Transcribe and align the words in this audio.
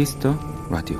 Kiss 0.00 0.19
the 0.19 0.34
Radio 0.70 0.98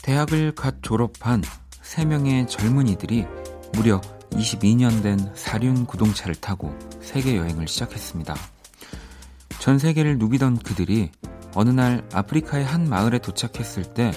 대학을 0.00 0.54
갓 0.54 0.76
졸업한 0.80 1.42
3명의 1.82 2.46
젊은이들이 2.48 3.26
무려 3.72 4.00
22년 4.30 5.02
된 5.02 5.18
사륜 5.34 5.84
구동차를 5.84 6.36
타고 6.36 6.72
세계 7.00 7.36
여행을 7.36 7.66
시작했습니다. 7.66 8.36
전 9.58 9.80
세계를 9.80 10.18
누비던 10.18 10.58
그들이 10.58 11.10
어느 11.56 11.70
날 11.70 12.08
아프리카의 12.12 12.64
한 12.64 12.88
마을에 12.88 13.18
도착했을 13.18 13.92
때 13.92 14.12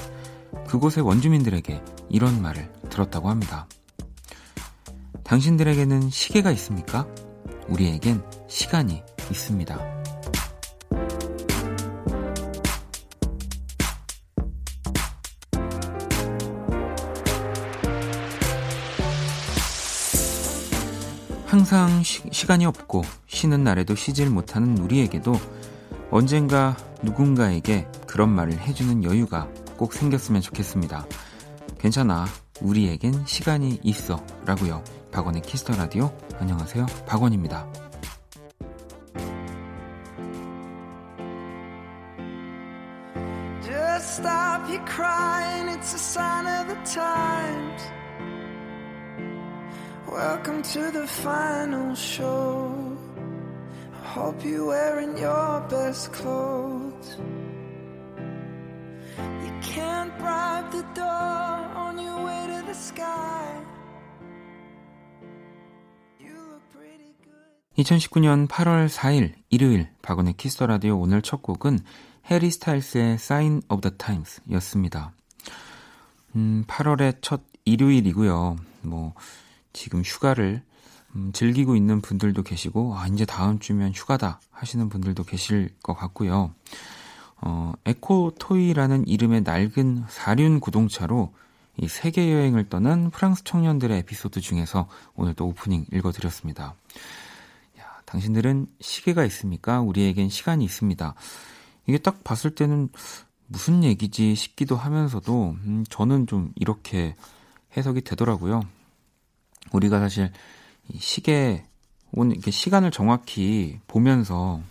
그곳의 0.68 1.04
원주민들에게 1.04 1.82
이런 2.10 2.44
말을 2.44 2.72
들었다고 2.92 3.28
합니다. 3.28 3.68
당신들에게는 5.24 6.12
시계가 6.12 6.52
있습니까? 6.52 7.08
우리에겐 7.70 8.22
시간이 8.48 9.02
있습니다. 9.32 9.99
항상 21.70 22.02
시, 22.02 22.24
시간이 22.32 22.66
없고 22.66 23.04
쉬는 23.28 23.64
날에도 23.64 23.94
쉬질 23.94 24.32
못하는 24.32 24.76
우리에게도 24.80 25.36
언젠가 26.10 26.76
누군가에게 27.04 27.88
그런 28.08 28.30
말을 28.30 28.60
해주는 28.60 29.04
여유가 29.04 29.48
꼭 29.78 29.94
생겼으면 29.94 30.42
좋겠습니다. 30.42 31.06
괜찮아. 31.78 32.26
우리에겐 32.62 33.24
시간이 33.28 33.82
있어. 33.84 34.20
라고요. 34.48 34.84
박원의 35.12 35.44
키스터 35.44 35.76
라디오. 35.76 36.12
안녕하세요. 36.40 36.88
박원입니다. 37.06 37.72
Welcome 50.12 50.64
to 50.64 50.90
the 50.92 51.06
final 51.06 51.94
show. 51.94 52.74
I 53.94 54.08
hope 54.08 54.44
you're 54.44 54.66
wearing 54.66 55.16
your 55.20 55.62
best 55.70 56.12
clothes. 56.12 57.16
You 59.20 59.54
can't 59.62 60.12
bribe 60.18 60.72
the 60.72 60.82
door 60.96 61.06
on 61.06 62.00
your 62.00 62.26
way 62.26 62.48
to 62.48 62.66
the 62.66 62.74
sky. 62.74 63.62
2019년 67.78 68.48
8월 68.48 68.90
4일 68.90 69.34
일요일 69.52 69.90
박원의 70.02 70.34
Kiss 70.38 70.54
the 70.54 70.66
Radio 70.66 71.00
오늘 71.00 71.22
첫 71.22 71.44
곡은 71.44 71.80
해리 72.32 72.50
스타일스의 72.50 73.14
Sign 73.14 73.62
of 73.70 73.82
the 73.82 73.96
Times 73.96 74.42
였습니다. 74.54 75.12
음, 76.36 76.64
8월의 76.68 77.22
첫 77.22 77.42
일요일이고요. 77.66 78.56
뭐 78.82 79.14
지금 79.74 80.02
휴가를 80.02 80.64
음, 81.16 81.32
즐기고 81.34 81.76
있는 81.76 82.02
분들도 82.02 82.44
계시고 82.44 82.96
아 82.96 83.08
이제 83.08 83.26
다음 83.26 83.60
주면 83.60 83.94
휴가다 83.94 84.40
하시는 84.52 84.90
분들도 84.90 85.24
계실 85.24 85.70
것 85.82 85.94
같고요. 85.94 86.54
어, 87.42 87.74
에코토이라는 87.86 89.08
이름의 89.08 89.42
낡은 89.42 90.06
사륜 90.10 90.60
구동차로 90.60 91.34
이 91.78 91.88
세계 91.88 92.34
여행을 92.34 92.68
떠난 92.68 93.10
프랑스 93.10 93.44
청년들의 93.46 93.98
에피소드 94.00 94.42
중에서 94.42 94.90
오늘 95.16 95.34
또 95.34 95.48
오프닝 95.48 95.86
읽어드렸습니다. 95.94 96.76
야, 97.80 97.84
당신들은 98.06 98.68
시계가 98.82 99.24
있습니까? 99.26 99.80
우리에겐 99.80 100.30
시간이 100.30 100.66
있습니다. 100.66 101.16
이게 101.88 101.98
딱 101.98 102.24
봤을 102.26 102.54
때는 102.54 102.90
무슨 103.48 103.84
얘기지 103.84 104.36
싶기도 104.36 104.76
하면서도 104.76 105.56
음, 105.64 105.86
저는 105.90 106.28
좀 106.28 106.52
이렇게 106.56 107.16
해석이 107.78 108.02
되더라고요. 108.02 108.62
우리가 109.74 110.00
사실 110.00 110.32
시계 110.98 111.66
오늘 112.12 112.34
이렇게 112.36 112.52
시간을 112.52 112.92
정확히 112.92 113.80
보면서 113.88 114.62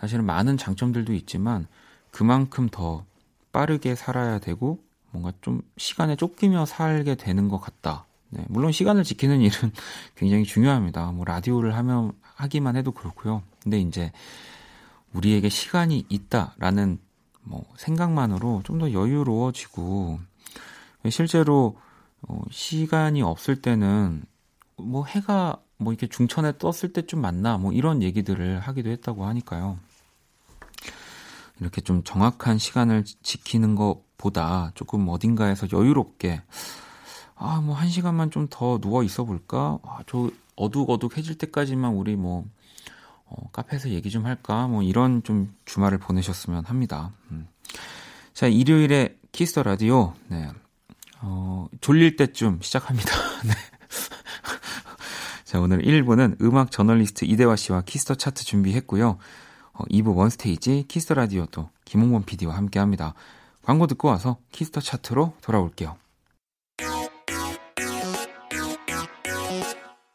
사실은 0.00 0.24
많은 0.24 0.56
장점들도 0.56 1.12
있지만 1.14 1.66
그만큼 2.10 2.68
더 2.70 3.04
빠르게 3.52 3.94
살아야 3.94 4.38
되고 4.38 4.80
뭔가 5.10 5.32
좀 5.40 5.62
시간에 5.76 6.16
쫓기며 6.16 6.66
살게 6.66 7.14
되는 7.14 7.48
것 7.48 7.58
같다. 7.58 8.04
네, 8.30 8.44
물론 8.48 8.72
시간을 8.72 9.04
지키는 9.04 9.40
일은 9.40 9.72
굉장히 10.16 10.44
중요합니다. 10.44 11.12
뭐 11.12 11.24
라디오를 11.24 11.74
하면 11.76 12.12
하기만 12.22 12.76
해도 12.76 12.92
그렇고요. 12.92 13.42
근데 13.62 13.78
이제 13.80 14.12
우리에게 15.12 15.48
시간이 15.48 16.04
있다라는 16.08 16.98
뭐 17.42 17.64
생각만으로 17.76 18.62
좀 18.64 18.78
더 18.78 18.92
여유로워지고 18.92 20.18
실제로 21.08 21.78
어, 22.28 22.42
시간이 22.50 23.22
없을 23.22 23.60
때는 23.62 24.22
뭐 24.76 25.04
해가 25.04 25.60
뭐 25.78 25.92
이렇게 25.92 26.06
중천에 26.06 26.58
떴을 26.58 26.92
때 26.92 27.02
좀 27.06 27.20
만나 27.20 27.58
뭐 27.58 27.72
이런 27.72 28.02
얘기들을 28.02 28.60
하기도 28.60 28.90
했다고 28.90 29.24
하니까요. 29.26 29.78
이렇게 31.60 31.80
좀 31.80 32.02
정확한 32.04 32.58
시간을 32.58 33.04
지키는 33.04 33.74
것보다 33.76 34.72
조금 34.74 35.08
어딘가에서 35.08 35.66
여유롭게 35.72 36.42
아, 37.36 37.60
뭐 37.60 37.74
한 37.76 37.88
시간만 37.88 38.30
좀 38.30 38.48
더 38.50 38.78
누워 38.78 39.02
있어 39.02 39.24
볼까? 39.24 39.78
아, 39.82 39.98
저 40.06 40.30
어둑어둑해질 40.56 41.36
때까지만 41.38 41.92
우리 41.94 42.16
뭐 42.16 42.44
어, 43.26 43.48
카페에서 43.52 43.90
얘기 43.90 44.10
좀 44.10 44.24
할까? 44.26 44.66
뭐 44.68 44.82
이런 44.82 45.22
좀 45.22 45.54
주말을 45.64 45.98
보내셨으면 45.98 46.64
합니다. 46.64 47.12
음. 47.30 47.48
자, 48.32 48.46
일요일에 48.46 49.16
Kiss 49.32 49.49
the 49.49 49.62
Radio. 49.62 50.14
네. 50.28 50.50
어, 51.20 51.66
졸릴 51.80 52.16
때쯤 52.16 52.60
시작합니다. 52.62 53.10
네. 53.44 53.52
자, 55.44 55.60
오늘 55.60 55.78
1부는 55.82 56.40
음악 56.42 56.70
저널리스트 56.70 57.24
이대화 57.24 57.56
씨와 57.56 57.82
Kiss 57.82 58.00
the 58.00 58.14
차트 58.16 58.44
준비했고요. 58.44 59.18
어, 59.72 59.84
2부 59.90 60.14
One 60.14 60.41
Stage 60.41 60.86
Kiss 60.88 61.03
the 61.03 61.14
Radio도 61.14 61.70
김홍범 61.84 62.24
PD와 62.24 62.56
함께 62.56 62.78
합니다. 62.78 63.14
광고 63.62 63.86
듣고 63.86 64.08
와서 64.08 64.38
Kiss 64.52 64.68
the 64.68 64.80
Chart로 64.80 65.34
돌아올게요. 65.40 65.96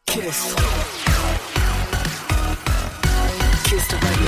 Kiss. 0.06 0.56
Kiss 3.66 3.84
the 3.84 3.98
Radio. 3.98 4.28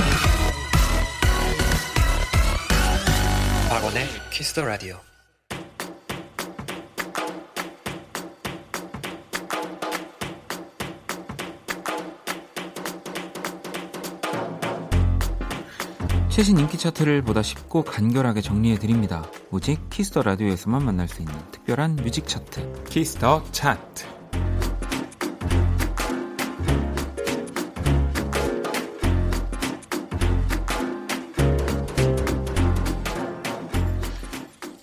박원의 3.68 4.06
Kiss 4.30 4.49
the 4.49 4.64
Radio. 4.64 5.13
최신 16.34 16.58
인기 16.58 16.76
차트를 16.76 17.22
보다 17.22 17.42
쉽고 17.42 17.84
간결하게 17.84 18.40
정리해 18.40 18.76
드립니다. 18.76 19.24
오직 19.52 19.88
Kiss 19.88 20.07
the 20.07 20.22
Radio에서만 20.22 20.84
만날 20.84 21.06
수 21.06 21.22
있는 21.22 21.32
특별한 21.52 21.94
뮤직 21.94 22.26
차트. 22.26 22.82
Kiss 22.88 23.20
the 23.20 23.44
Chart. 23.52 24.04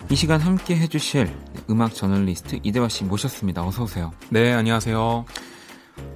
이 0.08 0.16
시간 0.16 0.40
함께 0.40 0.74
해주실 0.74 1.36
음악 1.68 1.92
저널리스트 1.92 2.60
이대화 2.62 2.88
씨 2.88 3.04
모셨습니다. 3.04 3.62
어서 3.62 3.82
오세요. 3.82 4.10
네, 4.30 4.54
안녕하세요. 4.54 5.26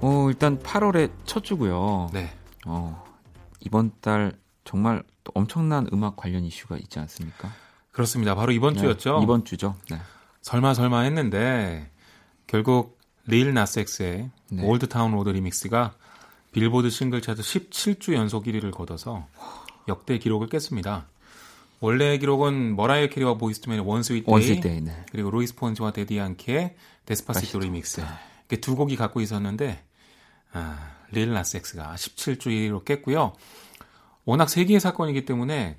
어, 0.01 0.27
일단 0.31 0.59
8월의 0.61 1.11
첫 1.27 1.45
주고요. 1.45 2.09
네. 2.15 2.31
어, 2.65 3.05
이번 3.61 3.91
달 4.01 4.33
정말 4.67 5.03
또 5.25 5.33
엄청난 5.35 5.89
음악 5.93 6.17
관련 6.17 6.45
이슈가 6.45 6.77
있지 6.77 6.99
않습니까? 6.99 7.51
그렇습니다. 7.93 8.35
바로 8.35 8.53
이번 8.53 8.75
네, 8.75 8.81
주였죠. 8.81 9.21
이번 9.23 9.45
주죠. 9.45 9.77
네. 9.91 9.99
설마 10.43 10.75
설마 10.75 11.01
했는데 11.01 11.91
결국 12.47 12.99
릴 13.25 13.55
나스 13.55 13.87
엑스의 13.87 14.31
네. 14.51 14.63
Old 14.63 14.84
Town 14.84 15.13
Road 15.13 15.31
리믹스가 15.31 15.95
빌보드 16.53 16.91
싱글 16.91 17.23
차트 17.23 17.43
17주 17.43 18.15
연속 18.15 18.45
1위를 18.45 18.71
거둬서 18.71 19.27
역대 19.89 20.19
기록을 20.19 20.49
깼습니다. 20.49 21.07
원래 21.81 22.19
기록은 22.19 22.77
머라이어 22.77 23.09
캐리와 23.09 23.35
보이즈 23.35 23.58
투 23.58 23.66
멘의 23.66 23.85
One 23.87 24.01
Sweet 24.01 24.25
Day, 24.27 24.61
Day 24.61 24.81
네. 24.81 25.05
그리고 25.11 25.31
루이스 25.31 25.55
폰시와 25.57 25.93
대디 25.93 26.21
양키의 26.21 26.75
Despacito 27.05 27.61
리믹스 27.61 28.01
네. 28.01 28.07
이렇게 28.49 28.61
두 28.61 28.77
곡이 28.77 28.97
갖고 28.97 29.21
있었는데 29.21 29.83
아, 30.53 30.97
리일 31.11 31.33
나스엑스가 31.33 31.95
17주 31.95 32.47
1위로 32.47 32.85
깼고요. 32.85 33.35
워낙 34.27 34.51
세계의 34.51 34.81
사건이기 34.81 35.25
때문에 35.25 35.79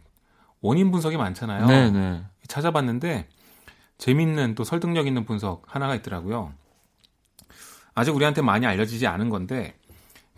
원인 0.61 0.89
분석이 0.89 1.17
많잖아요. 1.17 1.67
네네. 1.67 1.91
네. 1.91 2.25
찾아봤는데 2.47 3.27
재밌는 3.99 4.55
또 4.55 4.63
설득력 4.63 5.05
있는 5.05 5.25
분석 5.25 5.63
하나가 5.67 5.93
있더라고요. 5.93 6.53
아직 7.93 8.15
우리한테 8.15 8.41
많이 8.41 8.65
알려지지 8.65 9.05
않은 9.05 9.29
건데 9.29 9.75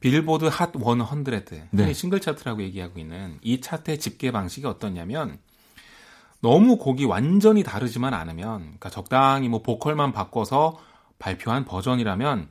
빌보드 0.02 0.46
핫 0.46 0.72
100, 0.72 1.68
네. 1.72 1.94
싱글 1.94 2.20
차트라고 2.20 2.62
얘기하고 2.64 3.00
있는 3.00 3.38
이 3.42 3.62
차트의 3.62 4.00
집계 4.00 4.32
방식이 4.32 4.66
어떠냐면 4.66 5.38
너무 6.42 6.78
곡이 6.78 7.06
완전히 7.06 7.64
다르지만 7.64 8.14
않으면 8.14 8.60
그러니까 8.60 8.90
적당히 8.90 9.50
뭐 9.50 9.62
보컬만 9.62 10.14
바꿔서 10.14 10.80
발표한 11.20 11.66
버전이라면 11.66 12.48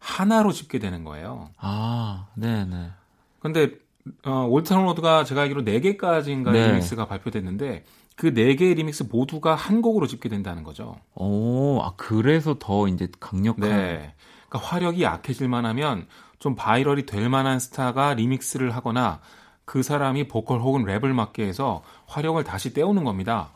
하나로 0.00 0.52
집계되는 0.52 1.04
거예요. 1.04 1.50
아, 1.58 2.26
네, 2.34 2.64
네. 2.64 2.90
근데 3.38 3.78
어, 4.24 4.46
Old 4.48 4.63
Town 4.63 4.84
Road가 4.84 5.24
제가 5.24 5.42
알기로 5.42 5.62
4개까지인가 5.62 6.52
네. 6.52 6.68
리믹스가 6.68 7.06
발표됐는데 7.06 7.84
그 8.16 8.32
4개의 8.32 8.74
리믹스 8.76 9.04
모두가 9.04 9.54
한 9.54 9.82
곡으로 9.82 10.06
집계된다는 10.06 10.62
거죠. 10.62 10.96
오, 11.14 11.80
아 11.82 11.92
그래서 11.96 12.56
더 12.58 12.88
이제 12.88 13.08
강력한 13.18 13.68
네. 13.68 14.14
그러니까 14.48 14.68
화력이 14.68 15.02
약해질 15.02 15.48
만 15.48 15.64
하면 15.66 16.06
좀 16.38 16.54
viral이 16.54 17.06
될 17.06 17.28
만한 17.28 17.60
스타가 17.60 18.14
리믹스를 18.14 18.74
하거나 18.74 19.20
그 19.64 19.82
사람이 19.82 20.28
보컬 20.28 20.60
혹은 20.60 20.84
랩을 20.84 21.08
맡게 21.12 21.46
해서 21.46 21.82
화력을 22.06 22.42
다시 22.44 22.74
태우는 22.74 23.04
겁니다. 23.04 23.52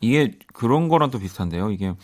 이게 0.00 0.38
그런 0.52 0.88
거랑 0.88 1.10
또 1.10 1.18
비슷한데요. 1.18 1.70
이게 1.70 1.94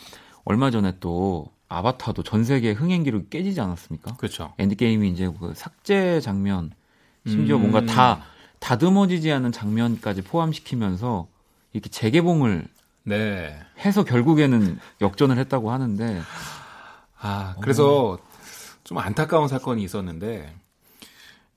얼마 0.45 0.71
전에 0.71 0.97
또 0.99 1.51
아바타도 1.69 2.23
전 2.23 2.43
세계 2.43 2.71
흥행 2.71 3.03
기록이 3.03 3.29
깨지지 3.29 3.61
않았습니까? 3.61 4.15
그렇죠. 4.17 4.53
엔드게임이 4.57 5.09
이제 5.09 5.31
그 5.39 5.53
삭제 5.55 6.19
장면, 6.19 6.71
심지어 7.29 7.55
음. 7.57 7.69
뭔가 7.69 7.85
다 7.85 8.23
다듬어지지 8.59 9.31
않은 9.31 9.51
장면까지 9.51 10.21
포함시키면서 10.23 11.27
이렇게 11.73 11.89
재개봉을 11.89 12.67
네. 13.03 13.57
해서 13.79 14.03
결국에는 14.03 14.79
역전을 15.01 15.37
했다고 15.37 15.71
하는데 15.71 16.21
아 17.21 17.55
그래서 17.61 18.13
어. 18.13 18.17
좀 18.83 18.97
안타까운 18.97 19.47
사건이 19.47 19.83
있었는데 19.83 20.53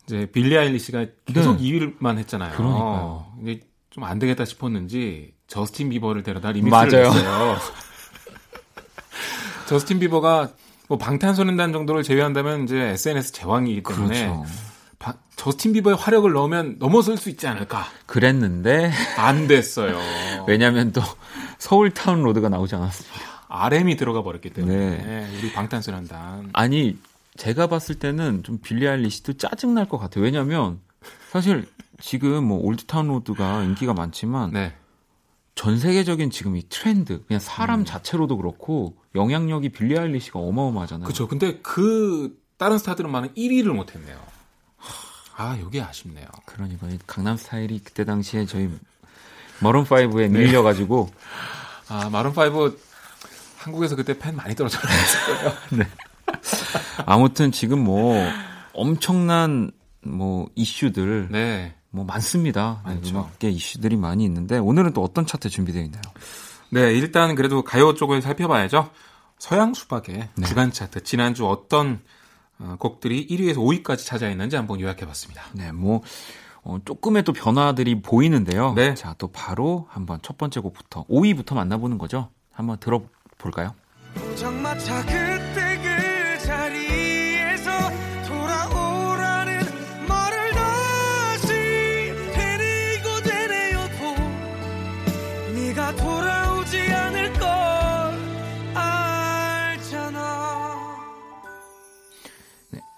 이제 0.07 0.27
빌리 0.27 0.57
아일리시가 0.59 1.07
계속 1.27 1.57
네. 1.57 1.63
2위만 1.63 2.19
했잖아요. 2.19 2.57
그러니까요. 2.57 3.27
이제 3.43 3.61
좀 3.91 4.05
안 4.05 4.19
되겠다 4.19 4.45
싶었는지 4.47 5.35
저스틴 5.49 5.91
비버를 5.91 6.23
데려다 6.23 6.51
리믹스를 6.53 7.03
맞아요. 7.03 7.13
했어요. 7.13 7.57
저스틴 9.69 9.99
비버가 10.01 10.51
뭐 10.89 10.99
방탄소년단 10.99 11.73
정도를 11.73 12.03
제외한다면 12.03 12.65
이제 12.65 12.79
SNS 12.79 13.33
제왕이기 13.33 13.83
때문에 13.83 14.27
그렇죠. 14.29 14.45
바, 15.03 15.15
저스틴 15.37 15.73
비버의 15.73 15.97
화력을 15.97 16.33
넣으면 16.33 16.77
넘어설 16.79 17.17
수 17.17 17.29
있지 17.29 17.49
않을까. 17.49 17.85
그랬는데 18.07 18.93
안 19.19 19.49
됐어요. 19.49 19.99
왜냐하면 20.47 20.93
또 20.93 21.03
Seoul 21.59 21.94
Town 21.94 22.23
Road가 22.23 22.49
나오지 22.49 22.77
않았습니까. 22.77 23.21
RM이 23.49 23.97
들어가 23.97 24.23
버렸기 24.23 24.51
때문에 24.51 24.77
네. 25.03 25.39
우리 25.39 25.53
방탄소년단. 25.53 26.51
아니 26.53 26.97
제가 27.37 27.67
봤을 27.67 27.97
때는 27.97 28.43
좀 28.45 28.59
빌리 28.63 28.87
아일리시도 28.89 29.35
짜증 29.35 29.75
날 29.75 29.87
것 29.89 29.99
같아요. 29.99 30.25
왜냐하면 30.25 30.81
사실 31.31 31.67
지금 32.01 32.45
뭐 32.45 32.59
Old 32.59 32.80
Town 32.80 33.09
Road가 33.09 33.65
인기가 33.65 33.95
많지만 33.95 34.53
네. 34.53 34.73
전 35.55 35.79
세계적인 35.79 36.31
지금 36.31 36.57
이 36.57 36.63
트렌드 36.69 37.25
그냥 37.27 37.41
사람 37.41 37.81
음. 37.81 37.85
자체로도 37.85 38.37
그렇고 38.37 38.97
영향력이 39.15 39.71
빌리 39.71 39.99
아일리시가 39.99 40.39
어마어마하잖아요. 40.39 41.05
그렇죠. 41.05 41.27
근데 41.29 41.59
그 41.63 42.39
다른 42.57 42.79
스타들은 42.79 43.11
많은 43.11 43.31
1위를 43.35 43.75
못했네요. 43.75 44.17
아, 45.37 45.59
여기 45.61 45.81
아쉽네요. 45.81 46.27
그러니까 46.45 46.87
강남 47.07 47.37
스타일이 47.37 47.81
그때 47.83 48.05
당시에 48.05 48.47
저희 48.47 48.71
마룬 49.61 49.85
5에 49.85 50.29
밀려 50.29 50.63
가지고 50.63 51.11
아 51.89 52.11
마룬 52.11 52.33
5 52.37 52.73
한국에서 53.59 53.95
그때 53.95 54.19
팬 54.19 54.35
많이 54.35 54.55
떨어졌을 54.55 54.89
거예요. 54.89 55.53
네. 55.79 55.85
아무튼 57.07 57.53
지금 57.53 57.85
뭐 57.85 58.17
엄청난 58.73 59.71
뭐 60.03 60.49
이슈들 60.55 61.29
네. 61.31 61.75
뭐 61.91 62.05
많습니다. 62.05 62.83
네, 62.87 62.99
음악계 63.09 63.51
이슈들이 63.51 63.97
많이 63.97 64.25
있는데 64.25 64.59
오늘은 64.59 64.95
또 64.95 65.03
어떤 65.03 65.27
차트 65.27 65.49
준비되어 65.49 65.83
있나요? 65.83 66.03
네, 66.71 66.93
일단 66.95 67.35
그래도 67.35 67.63
가요 67.63 67.95
쪽을 67.95 68.23
살펴봐야죠. 68.23 68.91
서양 69.39 69.75
수박의 69.75 70.29
네. 70.35 70.47
주간 70.47 70.73
차트 70.73 71.05
지난주 71.05 71.47
어떤 71.47 71.95
어, 71.95 71.99
곡들이 72.79 73.27
1위에서 73.29 73.57
5위까지 73.57 74.07
찾아있는지 74.07 74.57
한번 74.57 74.81
요약해봤습니다. 74.81 75.43
네, 75.53 75.73
뭐 75.73 76.03
어, 76.63 76.79
조금의 76.85 77.25
또 77.25 77.33
변화들이 77.33 78.03
보이는데요. 78.03 78.75
네. 78.75 78.95
자, 78.95 79.15
또 79.19 79.29
바로 79.29 79.87
한번 79.91 80.21
첫 80.23 80.39
번째 80.39 80.61
곡부터 80.61 81.07
5위부터 81.07 81.55
만나보는 81.55 81.99
거죠. 81.99 82.29
한번 82.53 82.79
들어볼까요? 82.79 83.75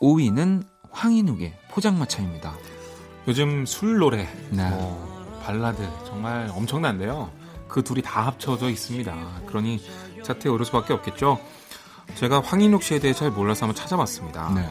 5위는 0.05 0.65
황인욱의 0.91 1.55
포장마차입니다. 1.71 2.55
요즘 3.27 3.65
술 3.65 3.99
노래, 3.99 4.29
네. 4.51 4.69
뭐 4.69 5.41
발라드 5.43 5.83
정말 6.07 6.51
엄청난데요. 6.55 7.31
그 7.69 7.83
둘이 7.83 8.03
다 8.03 8.27
합쳐져 8.27 8.69
있습니다. 8.69 9.15
그러니 9.47 9.83
차트에 10.23 10.51
오를 10.51 10.67
수밖에 10.67 10.93
없겠죠. 10.93 11.41
제가 12.17 12.43
황인욱 12.43 12.83
씨에 12.83 12.99
대해 12.99 13.15
잘 13.15 13.31
몰라서 13.31 13.65
한번 13.67 13.75
찾아봤습니다. 13.75 14.53
네. 14.55 14.69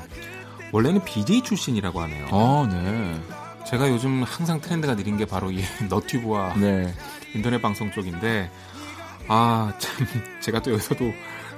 원래는 0.72 1.04
BJ 1.04 1.42
출신이라고 1.42 2.00
하네요. 2.02 2.28
아, 2.32 2.68
네. 2.72 3.20
제가 3.66 3.90
요즘 3.90 4.22
항상 4.24 4.62
트렌드가 4.62 4.96
느린 4.96 5.18
게 5.18 5.26
바로 5.26 5.52
이 5.52 5.64
너튜브와 5.90 6.54
네. 6.56 6.94
인터넷 7.34 7.60
방송 7.62 7.92
쪽인데 7.92 8.52
아 9.28 9.74
참 9.80 10.08
제가 10.42 10.62
또 10.62 10.74
여기서도 10.74 11.12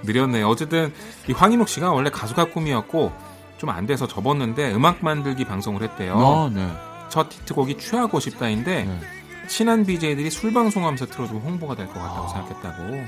느렸네요. 0.03 0.47
어쨌든 0.47 0.93
이 1.27 1.33
황인욱 1.33 1.67
씨가 1.67 1.91
원래 1.91 2.09
가수가 2.09 2.51
꿈이었고 2.51 3.34
좀 3.65 3.75
안 3.75 3.85
돼서 3.85 4.07
접었는데 4.07 4.73
음악 4.73 4.97
만들기 5.03 5.45
방송을 5.45 5.81
했대요. 5.83 6.17
아, 6.17 6.49
네. 6.53 6.71
첫 7.09 7.31
히트곡이 7.33 7.77
취하고 7.77 8.19
싶다인데 8.19 8.83
네. 8.83 8.99
친한 9.47 9.85
BJ들이 9.85 10.29
술 10.31 10.53
방송하면서 10.53 11.07
틀어주고 11.07 11.39
홍보가 11.39 11.75
될 11.75 11.87
것 11.87 11.93
같다고 11.95 12.25
아. 12.25 12.27
생각했다고 12.29 13.05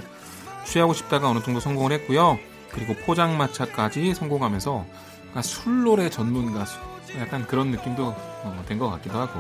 취하고 0.65 0.93
싶다가 0.93 1.29
어느 1.29 1.39
정도 1.41 1.59
성공을 1.59 1.91
했고요. 1.93 2.37
그리고 2.71 2.93
포장마차까지 3.05 4.13
성공하면서 4.13 4.85
그러니까 5.19 5.41
술 5.41 5.83
노래 5.83 6.09
전문 6.09 6.53
가수 6.53 6.77
약간 7.19 7.45
그런 7.47 7.71
느낌도 7.71 8.05
어, 8.07 8.63
된것 8.67 8.91
같기도 8.91 9.17
하고 9.19 9.39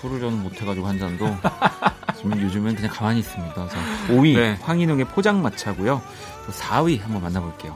술을 0.00 0.20
저는 0.20 0.42
못해가지고 0.42 0.86
한 0.86 0.98
잔도 0.98 1.26
지금 2.16 2.40
요즘은 2.40 2.74
그냥 2.76 2.90
가만히 2.92 3.20
있습니다. 3.20 3.68
자, 3.68 3.76
5위 4.08 4.36
네. 4.36 4.58
황인웅의 4.62 5.06
포장마차고요. 5.06 6.00
또 6.46 6.52
4위 6.52 7.00
한번 7.00 7.22
만나볼게요. 7.22 7.74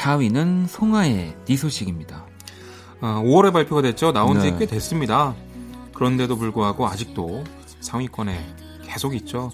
4위는 0.00 0.66
송하의 0.66 1.34
네 1.44 1.56
소식입니다. 1.56 2.24
아, 3.02 3.22
5월에 3.24 3.52
발표가 3.52 3.82
됐죠. 3.82 4.12
나온 4.12 4.40
지꽤 4.40 4.60
네. 4.60 4.66
됐습니다. 4.66 5.34
그런데도 5.94 6.36
불구하고 6.36 6.86
아직도 6.88 7.44
상위권에 7.80 8.38
계속 8.86 9.14
있죠. 9.16 9.50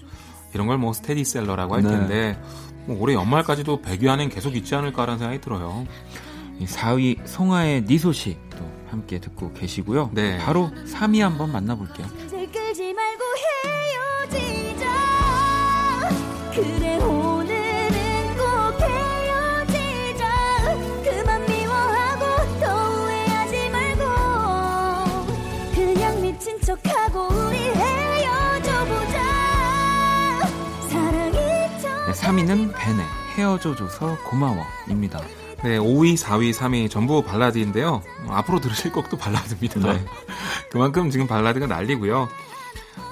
이런 0.53 0.67
걸 0.67 0.77
뭐 0.77 0.93
스테디셀러라고 0.93 1.75
할 1.75 1.83
네. 1.83 1.89
텐데 1.89 2.15
네. 2.15 2.39
뭐 2.85 2.97
올해 3.01 3.13
연말까지도 3.15 3.81
100위 3.81 4.07
안엔 4.07 4.29
계속 4.29 4.55
있지 4.55 4.73
않을까라는 4.75 5.19
생각이 5.19 5.41
들어요. 5.41 5.85
4위 6.61 7.19
송하의 7.25 7.85
네 7.85 7.97
소식도 7.97 8.57
함께 8.89 9.19
듣고 9.19 9.51
계시고요. 9.53 10.11
네. 10.13 10.37
바로 10.37 10.71
3위 10.85 11.19
한번 11.19 11.51
만나볼게요. 11.51 12.07
3위는 32.27 32.73
벤의 32.75 33.05
헤어져줘서 33.37 34.17
고마워입니다. 34.25 35.21
네, 35.63 35.77
5위, 35.77 36.17
4위, 36.17 36.53
3위 36.53 36.89
전부 36.89 37.23
발라드인데요. 37.23 38.01
어, 38.25 38.31
앞으로 38.31 38.59
들으실 38.59 38.91
곡도 38.91 39.15
발라드입니다. 39.17 39.93
네. 39.93 40.05
그만큼 40.69 41.09
지금 41.09 41.25
발라드가 41.25 41.67
난리고요. 41.67 42.27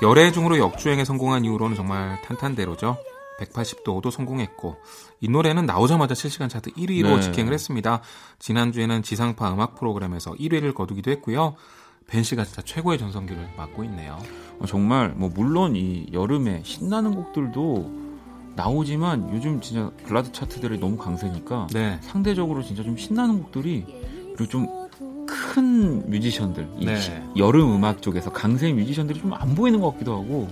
열애 0.01 0.33
중으로 0.33 0.57
역주행에 0.57 1.05
성공한 1.05 1.45
이후로는 1.45 1.77
정말 1.77 2.21
탄탄대로죠. 2.23 2.97
180도도 3.39 4.11
성공했고 4.11 4.75
이 5.21 5.29
노래는 5.29 5.65
나오자마자 5.65 6.13
실시간 6.13 6.49
차트 6.49 6.71
1위로 6.71 7.15
네. 7.15 7.21
직행을 7.21 7.53
했습니다. 7.53 8.01
지난주에는 8.39 9.01
지상파 9.01 9.53
음악 9.53 9.75
프로그램에서 9.75 10.33
1위를 10.33 10.73
거두기도 10.73 11.11
했고요. 11.11 11.55
벤 12.07 12.21
씨가 12.21 12.43
진짜 12.43 12.61
최고의 12.61 12.97
전성기를 12.99 13.51
맡고 13.55 13.85
있네요. 13.85 14.21
어, 14.59 14.65
정말 14.65 15.13
뭐 15.15 15.29
물론 15.33 15.77
이 15.77 16.07
여름에 16.11 16.63
신나는 16.65 17.15
곡들도 17.15 18.04
나오지만 18.55 19.33
요즘 19.33 19.61
진짜 19.61 19.91
블라드 20.05 20.31
차트들이 20.31 20.79
너무 20.79 20.97
강세니까 20.97 21.67
네. 21.73 21.99
상대적으로 22.01 22.63
진짜 22.63 22.83
좀 22.83 22.97
신나는 22.97 23.43
곡들이 23.43 23.85
그리고 24.35 24.47
좀 24.47 24.85
큰 25.25 26.09
뮤지션들 26.09 26.67
이 26.79 26.85
네. 26.85 27.23
여름 27.37 27.75
음악 27.75 28.01
쪽에서 28.01 28.31
강세 28.31 28.71
뮤지션들이 28.71 29.19
좀 29.19 29.33
안 29.33 29.55
보이는 29.55 29.81
것 29.81 29.91
같기도 29.93 30.13
하고 30.13 30.47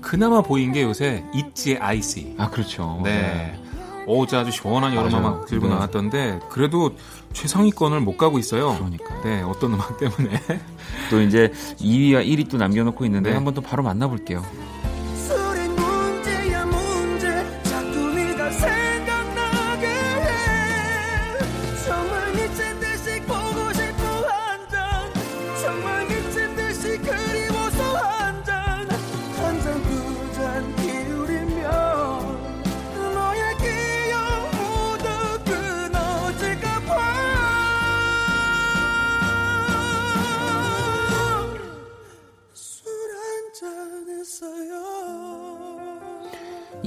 그나마 0.00 0.40
보인 0.42 0.72
게 0.72 0.82
요새 0.82 1.24
있지 1.34 1.76
아이시. 1.78 2.34
아 2.38 2.48
그렇죠. 2.50 3.00
네. 3.02 3.10
네. 3.20 3.60
어제 4.06 4.36
아주 4.36 4.50
시원한 4.50 4.94
여름 4.94 5.10
맞아요. 5.12 5.26
음악 5.26 5.46
들고 5.46 5.68
네. 5.68 5.74
나왔던데 5.74 6.40
그래도 6.48 6.94
최상위권을 7.32 8.00
못 8.00 8.16
가고 8.16 8.38
있어요. 8.38 8.74
그러니까. 8.76 9.20
네, 9.22 9.42
어떤 9.42 9.74
음악 9.74 9.98
때문에. 9.98 10.40
또 11.10 11.20
이제 11.20 11.52
2위와 11.78 12.26
1위 12.26 12.48
또 12.48 12.56
남겨놓고 12.56 13.04
있는데 13.04 13.30
네. 13.30 13.36
한번 13.36 13.54
또 13.54 13.60
바로 13.60 13.82
만나볼게요. 13.82 14.42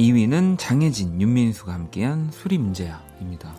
2위는 0.03 0.57
장혜진, 0.57 1.21
윤민수가 1.21 1.71
함께한 1.71 2.29
수리 2.31 2.57
문제야입니다. 2.57 3.53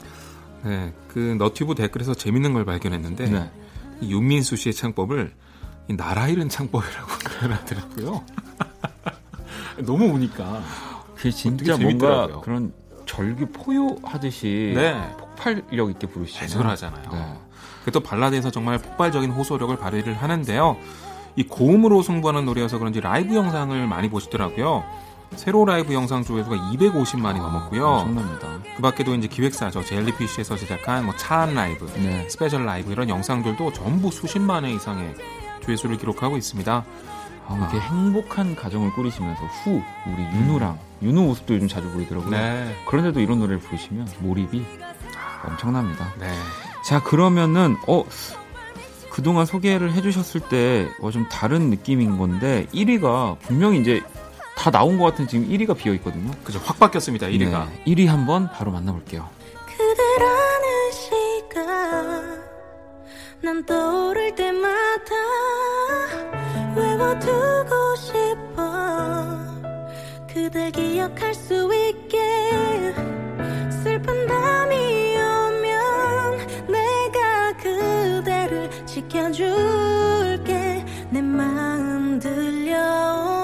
네, 0.64 0.92
그 1.08 1.36
너튜브 1.38 1.74
댓글에서 1.74 2.14
재밌는 2.14 2.52
걸 2.52 2.64
발견했는데 2.64 3.30
네. 3.30 3.50
이 4.00 4.12
윤민수 4.12 4.56
씨의 4.56 4.74
창법을 4.74 5.32
이 5.88 5.96
나라 5.96 6.28
잃은 6.28 6.48
창법이라고 6.48 7.08
표현하더라고요. 7.40 8.24
너무 9.86 10.06
우니까. 10.06 10.62
그게 11.14 11.30
진짜 11.30 11.76
뭔가 11.78 12.40
그런 12.40 12.72
절규 13.06 13.46
포효하듯이 13.46 14.72
네. 14.74 15.00
폭발력 15.18 15.90
있게 15.90 16.06
부르시잖아요. 16.06 16.48
대절하잖아요. 16.48 17.10
네. 17.10 17.38
그또 17.84 18.00
발라드에서 18.00 18.50
정말 18.50 18.78
폭발적인 18.78 19.30
호소력을 19.30 19.74
발휘를 19.76 20.14
하는데요. 20.14 20.76
이 21.36 21.42
고음으로 21.44 22.02
승부하는 22.02 22.44
노래여서 22.44 22.78
그런지 22.78 23.00
라이브 23.00 23.34
영상을 23.34 23.86
많이 23.86 24.08
보시더라고요. 24.08 24.84
새로 25.36 25.64
라이브 25.64 25.92
영상 25.92 26.22
조회수가 26.22 26.56
250만이 26.56 27.38
넘었고요. 27.38 27.86
엄청납니다. 27.86 28.48
그 28.76 28.82
밖에도 28.82 29.14
이제 29.14 29.28
기획사죠. 29.28 29.84
젤리피쉬에서 29.84 30.56
제작한 30.56 31.04
뭐 31.04 31.14
차 31.16 31.36
안 31.36 31.54
라이브, 31.54 31.86
네. 31.96 32.28
스페셜 32.28 32.64
라이브 32.64 32.92
이런 32.92 33.08
영상들도 33.08 33.72
전부 33.72 34.10
수십만 34.10 34.64
회 34.64 34.72
이상의 34.72 35.14
조회수를 35.62 35.98
기록하고 35.98 36.36
있습니다. 36.36 36.84
아, 37.46 37.56
이렇게 37.56 37.78
아. 37.78 37.80
행복한 37.80 38.56
가정을 38.56 38.92
꾸리시면서 38.92 39.44
후 39.44 39.82
우리 40.06 40.22
윤우랑 40.22 40.78
윤우 41.02 41.22
모습도 41.22 41.54
요즘 41.54 41.68
자주 41.68 41.90
보이더라고요. 41.90 42.30
네. 42.30 42.74
그런데도 42.86 43.20
이런 43.20 43.38
노래를 43.38 43.60
부르시면 43.60 44.08
몰입이 44.20 44.64
엄청납니다. 45.44 46.14
네. 46.18 46.30
자 46.84 47.02
그러면은 47.02 47.76
어 47.86 48.04
그동안 49.10 49.46
소개를 49.46 49.92
해주셨을 49.92 50.40
때좀 50.40 51.22
어, 51.22 51.28
다른 51.30 51.70
느낌인 51.70 52.18
건데 52.18 52.66
1위가 52.72 53.38
분명히 53.40 53.80
이제 53.80 54.02
다 54.56 54.70
나온 54.70 54.99
것 54.99 55.04
같은 55.04 55.26
지금 55.26 55.49
1위가 55.49 55.76
비어 55.76 55.92
있거든요. 55.94 56.30
그죠? 56.44 56.61
확 56.64 56.78
바뀌었습니다. 56.78 57.26
1위가. 57.28 57.68
네, 57.68 57.82
1위 57.87 58.06
한번 58.06 58.50
바로 58.50 58.70
만나볼게요. 58.70 59.28
그대라는 59.66 60.92
시간 60.92 62.42
난 63.42 63.64
떠오를 63.66 64.34
때마다 64.34 65.14
외워두고 66.76 67.96
싶어 67.96 69.37
그댈 70.32 70.70
기억할 70.70 71.34
수 71.34 71.70
있게 71.75 72.94
슬픈 73.82 74.26
밤이 74.26 74.84
지켜줄게 78.94 80.84
내 81.11 81.20
마음 81.20 82.18
들려오 82.20 83.43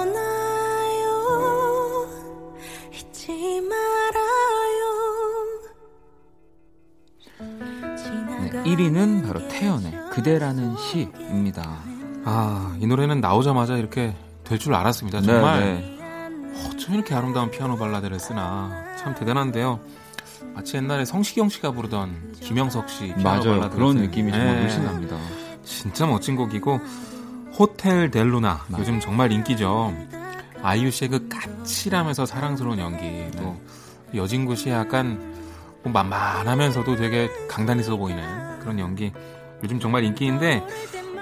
1위는 8.63 9.25
바로 9.27 9.47
태연의 9.47 10.09
그대라는 10.11 10.75
시입니다 10.77 11.79
아 12.25 12.75
이 12.79 12.85
노래는 12.87 13.21
나오자마자 13.21 13.77
이렇게 13.77 14.15
될 14.43 14.59
줄 14.59 14.73
알았습니다 14.75 15.21
네, 15.21 15.25
정말 15.27 15.59
네, 15.59 15.97
네. 15.99 16.67
어쩜 16.67 16.95
이렇게 16.95 17.15
아름다운 17.15 17.49
피아노 17.51 17.77
발라드를 17.77 18.19
쓰나 18.19 18.95
참 18.97 19.15
대단한데요 19.15 19.79
마치 20.53 20.77
옛날에 20.77 21.05
성시경 21.05 21.49
씨가 21.49 21.71
부르던 21.71 22.33
김영석 22.41 22.89
씨 22.89 23.13
맞아요 23.23 23.69
그런 23.69 23.95
느낌이 23.97 24.31
정말 24.31 24.55
네. 24.55 24.61
훨씬 24.61 24.83
납니다. 24.83 25.17
진짜 25.63 26.05
멋진 26.05 26.35
곡이고 26.35 26.79
호텔 27.57 28.11
델루나 28.11 28.65
맞아. 28.67 28.81
요즘 28.81 28.99
정말 28.99 29.31
인기죠. 29.31 29.95
아이유 30.61 30.91
씨의 30.91 31.09
그 31.09 31.29
까칠하면서 31.29 32.25
사랑스러운 32.25 32.79
연기 32.79 33.31
또 33.37 33.43
네. 34.11 34.19
여진구 34.19 34.55
씨의 34.57 34.75
약간 34.75 35.33
뭐 35.83 35.93
만만하면서도 35.93 36.95
되게 36.97 37.29
강단 37.47 37.79
있어 37.79 37.95
보이는 37.95 38.21
그런 38.61 38.79
연기 38.79 39.11
요즘 39.63 39.79
정말 39.79 40.03
인기인데 40.05 40.63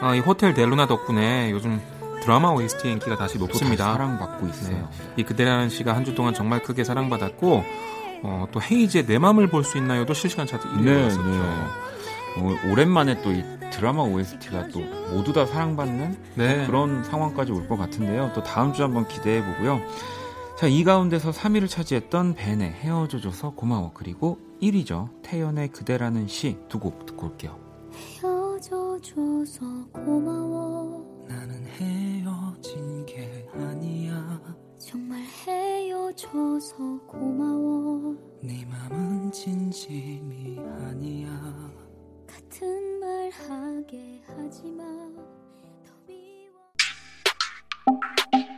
어, 0.01 0.13
이 0.15 0.19
호텔 0.19 0.53
델루나 0.53 0.85
덕분에 0.87 1.49
요즘 1.51 1.81
드라마 2.21 2.49
OST 2.51 2.89
인기가 2.89 3.15
다시 3.15 3.37
높습니다. 3.37 3.85
사랑받고 3.93 4.47
있어요. 4.47 4.77
네. 4.77 5.13
이 5.17 5.23
그대라는 5.23 5.69
시가 5.69 5.95
한 5.95 6.03
주 6.05 6.13
동안 6.15 6.33
정말 6.33 6.61
크게 6.61 6.83
사랑받았고 6.83 7.63
어, 8.23 8.47
또 8.51 8.61
헤이즈의 8.61 9.05
내 9.05 9.17
맘을 9.17 9.47
볼 9.47 9.63
수 9.63 9.77
있나요도 9.77 10.13
실시간 10.13 10.45
차트 10.45 10.67
1위였었죠. 10.67 11.23
네, 11.23 11.31
네. 11.31 11.41
어, 12.37 12.71
오랜만에 12.71 13.21
또 13.21 13.31
이 13.31 13.43
드라마 13.71 14.01
OST가 14.01 14.67
또 14.69 14.79
모두 15.13 15.31
다 15.31 15.45
사랑받는 15.45 16.17
네. 16.35 16.65
그런 16.65 17.03
상황까지 17.03 17.51
올 17.51 17.67
것 17.67 17.77
같은데요. 17.77 18.31
또 18.33 18.43
다음 18.43 18.73
주 18.73 18.83
한번 18.83 19.07
기대해 19.07 19.43
보고요. 19.45 19.79
자, 20.59 20.67
이 20.67 20.83
가운데서 20.83 21.31
3위를 21.31 21.69
차지했던 21.69 22.33
벤의 22.33 22.69
헤어져줘서 22.73 23.51
고마워. 23.51 23.91
그리고 23.93 24.37
1위죠. 24.61 25.09
태연의 25.21 25.69
그대라는 25.69 26.27
시 26.27 26.57
두 26.67 26.79
곡 26.79 27.05
듣고 27.05 27.27
올게요. 27.27 27.57
헤어져줘서 28.21 29.61
고마워. 29.93 31.25
나는 31.29 31.65
헤어진 31.65 33.05
게 33.05 33.47
아니야. 33.53 34.41
정말 34.77 35.21
헤어져서 35.47 36.75
고마워. 37.07 38.17
네 38.43 38.65
맘은 38.65 39.31
진심이 39.31 40.59
아니야. 40.59 41.71
같은 42.27 42.99
말 42.99 43.29
하게 43.29 44.21
하지 44.27 44.63
마. 44.71 44.83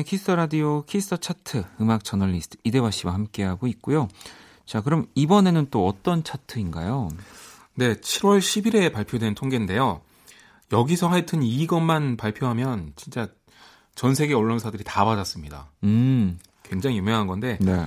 박원의 0.00 0.04
Kiss 0.04 0.24
the 0.24 0.36
Radio. 0.36 0.82
Kiss 0.86 1.10
Radio 1.10 1.16
Kiss 1.16 1.16
Chart 1.18 1.64
음악 1.80 2.04
저널리스트 2.04 2.58
이대화 2.64 2.90
씨와 2.90 3.14
함께하고 3.14 3.66
있고요. 3.68 4.08
자, 4.66 4.80
그럼 4.80 5.06
이번에는 5.14 5.68
또 5.70 5.86
어떤 5.86 6.24
차트인가요? 6.24 7.08
네, 7.74 7.94
7월 7.94 8.38
10일에 8.38 8.92
발표된 8.92 9.34
통계인데요. 9.34 10.00
여기서 10.72 11.08
하여튼 11.08 11.42
이것만 11.42 12.16
발표하면 12.16 12.92
진짜 12.96 13.28
전 13.94 14.14
세계 14.14 14.34
언론사들이 14.34 14.84
다 14.84 15.04
받았습니다. 15.04 15.70
음. 15.84 16.38
굉장히 16.62 16.96
유명한 16.98 17.26
건데 17.26 17.58
네. 17.60 17.86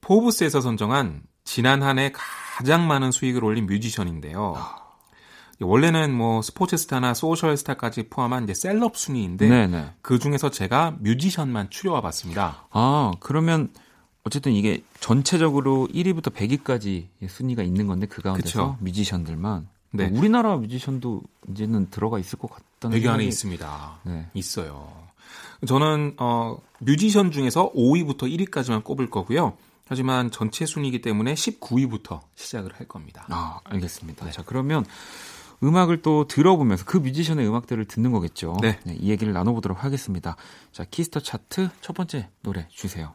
포브스에서 0.00 0.60
선정한 0.60 1.22
지난 1.44 1.82
한 1.82 1.98
해 1.98 2.12
가장 2.12 2.86
많은 2.86 3.12
수익을 3.12 3.44
올린 3.44 3.66
뮤지션인데요. 3.66 4.54
원래는 5.60 6.12
뭐 6.14 6.42
스포츠 6.42 6.76
스타나 6.76 7.14
social 7.14 7.56
스타까지 7.56 8.08
포함한 8.08 8.44
이제 8.44 8.54
셀럽 8.54 8.96
순위인데 8.96 9.48
네네. 9.48 9.92
그 10.02 10.18
중에서 10.18 10.50
제가 10.50 10.96
뮤지션만 11.00 11.70
추려와 11.70 12.00
봤습니다. 12.00 12.66
아 12.70 13.12
그러면 13.20 13.70
어쨌든 14.24 14.52
이게 14.52 14.82
전체적으로 15.00 15.86
1위부터 15.92 16.32
100위까지 16.32 17.06
순위가 17.28 17.62
있는 17.62 17.86
건데 17.86 18.06
그 18.06 18.22
가운데서 18.22 18.72
그쵸. 18.72 18.76
뮤지션들만 18.80 19.68
네. 19.92 20.10
우리나라 20.12 20.56
뮤지션도 20.56 21.22
이제는 21.50 21.90
들어가 21.90 22.18
있을 22.18 22.38
것 22.38 22.50
같다는 22.50 22.98
100위 22.98 23.08
안에 23.08 23.24
있습니다. 23.24 23.98
네. 24.04 24.26
있어요. 24.34 24.92
저는 25.66 26.14
어 26.18 26.58
뮤지션 26.78 27.30
중에서 27.30 27.72
5위부터 27.72 28.22
1위까지만 28.22 28.82
꼽을 28.82 29.08
거고요. 29.08 29.56
하지만 29.86 30.30
전체 30.30 30.64
순위이기 30.64 31.02
때문에 31.02 31.34
19위부터 31.34 32.20
시작을 32.34 32.72
할 32.74 32.88
겁니다. 32.88 33.26
아, 33.28 33.60
알겠습니다. 33.64 34.24
네. 34.24 34.32
자, 34.32 34.42
그러면 34.44 34.84
음악을 35.64 36.02
또 36.02 36.26
들어보면서 36.26 36.84
그 36.84 36.98
뮤지션의 36.98 37.48
음악들을 37.48 37.84
듣는 37.86 38.12
거겠죠. 38.12 38.56
네. 38.60 38.78
네. 38.84 38.96
이 39.00 39.10
얘기를 39.10 39.32
나눠보도록 39.32 39.82
하겠습니다. 39.82 40.36
자, 40.72 40.84
키스터 40.84 41.20
차트 41.20 41.70
첫 41.80 41.94
번째 41.94 42.28
노래 42.42 42.66
주세요. 42.70 43.14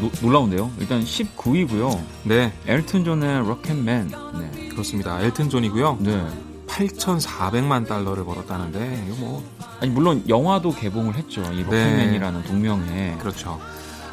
노, 0.00 0.10
놀라운데요. 0.20 0.70
일단 0.78 1.02
19위고요. 1.02 2.02
네. 2.24 2.52
엘튼 2.66 3.04
존의 3.04 3.40
Rocket 3.40 3.83
Man. 3.83 4.12
네. 4.38 4.68
그렇습니다. 4.68 5.20
엘튼 5.20 5.50
존이고요. 5.50 5.98
네. 6.00 6.26
8,400만 6.66 7.86
달러를 7.86 8.24
벌었다는데 8.24 9.04
이거 9.06 9.16
뭐 9.16 9.44
아니 9.80 9.90
물론 9.90 10.24
영화도 10.28 10.74
개봉을 10.74 11.14
했죠. 11.16 11.42
이 11.52 11.62
Rocketman이라는 11.62 12.42
네. 12.42 12.48
동명에. 12.48 13.16
그렇죠. 13.20 13.60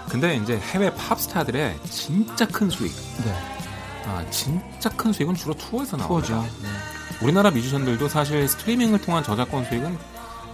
근데 0.09 0.37
이제 0.37 0.57
해외 0.57 0.93
팝스타들의 0.93 1.79
진짜 1.89 2.47
큰 2.47 2.69
수익. 2.69 2.93
네. 3.23 3.33
아, 4.05 4.23
진짜 4.29 4.89
큰 4.89 5.11
수익은 5.11 5.35
주로 5.35 5.53
투어에서 5.53 5.97
나오죠. 5.97 6.27
투어죠. 6.27 6.41
네. 6.63 6.69
우리나라 7.21 7.51
뮤지션들도 7.51 8.07
사실 8.07 8.47
스트리밍을 8.47 9.01
통한 9.01 9.23
저작권 9.23 9.65
수익은 9.65 9.97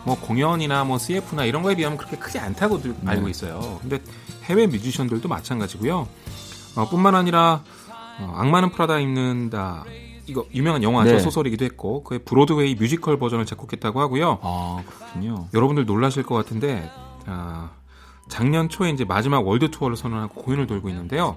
뭐 0.05 0.19
공연이나 0.19 0.83
뭐 0.83 0.97
CF나 0.97 1.45
이런 1.45 1.61
거에 1.61 1.75
비하면 1.75 1.97
그렇게 1.97 2.17
크지 2.17 2.39
않다고 2.39 2.81
네. 2.81 2.93
알고 3.05 3.29
있어요. 3.29 3.79
근데 3.81 3.99
해외 4.43 4.67
뮤지션들도 4.67 5.27
마찬가지고요. 5.27 6.07
어, 6.75 6.89
뿐만 6.89 7.15
아니라 7.15 7.63
어, 8.19 8.33
악마는 8.35 8.71
프라다 8.71 8.99
입는다 8.99 9.85
이거 10.25 10.45
유명한 10.53 10.83
영화죠 10.83 11.13
네. 11.13 11.19
소설이기도 11.19 11.65
했고 11.65 12.03
그의 12.03 12.19
브로드웨이 12.23 12.75
뮤지컬 12.75 13.17
버전을 13.19 13.45
작곡했다고 13.45 13.99
하고요. 13.99 14.39
아 14.41 14.83
그렇군요. 14.85 15.47
여러분들 15.53 15.85
놀라실 15.85 16.23
것 16.23 16.35
같은데 16.35 16.89
아, 17.25 17.71
작년 18.29 18.69
초에 18.69 18.89
이제 18.89 19.03
마지막 19.05 19.45
월드 19.45 19.69
투어를 19.69 19.97
선언하고 19.97 20.41
공연을 20.41 20.67
돌고 20.67 20.89
있는데요. 20.89 21.35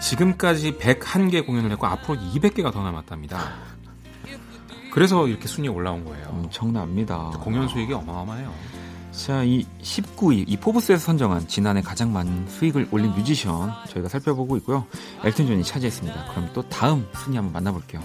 지금까지 0.00 0.78
101개 0.78 1.44
공연을 1.44 1.70
했고 1.72 1.86
앞으로 1.86 2.18
200개가 2.18 2.72
더 2.72 2.82
남았답니다. 2.82 3.52
그래서 4.92 5.26
이렇게 5.26 5.48
순위에 5.48 5.70
올라온 5.70 6.04
거예요. 6.04 6.28
엄청납니다. 6.28 7.30
공연 7.40 7.66
수익이 7.66 7.92
어마어마해요. 7.94 8.52
자, 9.12 9.44
이 9.44 9.66
19위, 9.82 10.44
이 10.48 10.56
포브스에서 10.56 11.04
선정한 11.04 11.46
지난해 11.46 11.82
가장 11.82 12.12
많은 12.12 12.48
수익을 12.48 12.88
올린 12.90 13.10
뮤지션 13.12 13.70
저희가 13.88 14.08
살펴보고 14.08 14.56
있고요. 14.58 14.86
엘튼 15.22 15.46
존이 15.46 15.62
차지했습니다. 15.64 16.28
그럼 16.30 16.48
또 16.54 16.62
다음 16.68 17.06
순위 17.14 17.36
한번 17.36 17.52
만나볼게요. 17.52 18.02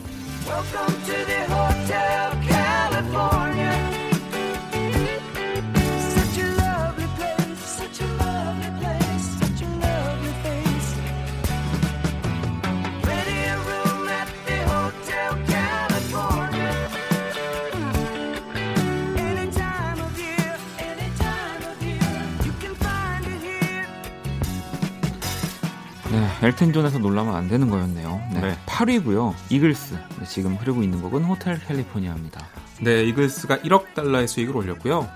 엘튼 26.41 26.71
존에서 26.71 26.99
놀라면 26.99 27.35
안 27.35 27.47
되는 27.47 27.69
거였네요. 27.69 28.21
네. 28.33 28.41
네. 28.41 28.57
8위고요. 28.67 29.33
이글스. 29.49 29.97
네, 30.19 30.25
지금 30.25 30.55
흐르고 30.55 30.83
있는 30.83 31.01
곡은 31.01 31.23
호텔 31.23 31.59
캘리포니아입니다. 31.65 32.45
네, 32.79 33.03
이글스가 33.05 33.57
1억 33.59 33.95
달러의 33.95 34.27
수익을 34.27 34.55
올렸고요. 34.55 35.07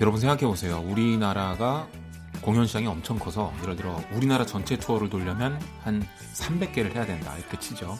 여러분 0.00 0.20
생각해 0.20 0.42
보세요. 0.42 0.82
우리나라가 0.86 1.88
공연 2.42 2.66
시장이 2.66 2.86
엄청 2.86 3.18
커서 3.18 3.52
예를 3.62 3.74
들어 3.76 4.00
우리나라 4.12 4.46
전체 4.46 4.76
투어를 4.76 5.10
돌려면 5.10 5.60
한 5.82 6.06
300개를 6.34 6.94
해야 6.94 7.04
된다. 7.04 7.34
이렇게 7.36 7.58
치죠. 7.58 7.98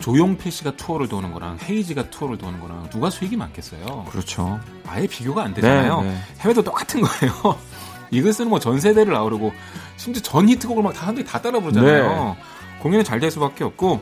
조용필 0.00 0.50
씨가 0.50 0.72
투어를 0.76 1.06
도는 1.06 1.32
거랑 1.32 1.58
헤이지가 1.62 2.10
투어를 2.10 2.38
도는 2.38 2.58
거랑 2.58 2.90
누가 2.90 3.08
수익이 3.08 3.36
많겠어요? 3.36 4.06
그렇죠. 4.10 4.58
아예 4.88 5.06
비교가 5.06 5.44
안 5.44 5.54
되잖아요. 5.54 6.00
네, 6.00 6.08
네. 6.08 6.18
해외도 6.40 6.62
똑같은 6.64 7.02
거예요. 7.02 7.32
이글스는 8.12 8.48
뭐 8.50 8.58
전 8.60 8.78
세대를 8.78 9.14
아우르고 9.16 9.52
심지어 9.96 10.22
전 10.22 10.48
히트곡을 10.48 10.82
막 10.82 10.94
사람들이 10.94 11.26
다 11.26 11.40
따라 11.42 11.58
부르잖아요. 11.60 12.34
네. 12.36 12.42
공연이 12.80 13.02
잘 13.04 13.18
될 13.20 13.30
수밖에 13.30 13.64
없고 13.64 14.00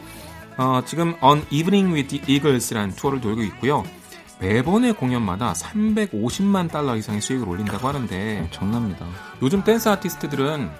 어, 0.59 0.83
지금 0.85 1.15
An 1.23 1.43
Evening 1.51 1.95
with 1.95 2.09
the 2.09 2.23
Eagles라는 2.35 2.95
투어를 2.97 3.21
돌고 3.21 3.43
있고요. 3.45 3.85
매번의 4.41 4.95
공연마다 4.95 5.53
350만 5.53 6.71
달러 6.71 6.97
이상의 6.97 7.21
수익을 7.21 7.49
올린다고 7.49 7.87
하는데 7.87 8.49
엄청납니다. 8.51 9.07
요즘 9.43 9.63
댄스 9.65 9.89
아티스트들은 9.91 10.71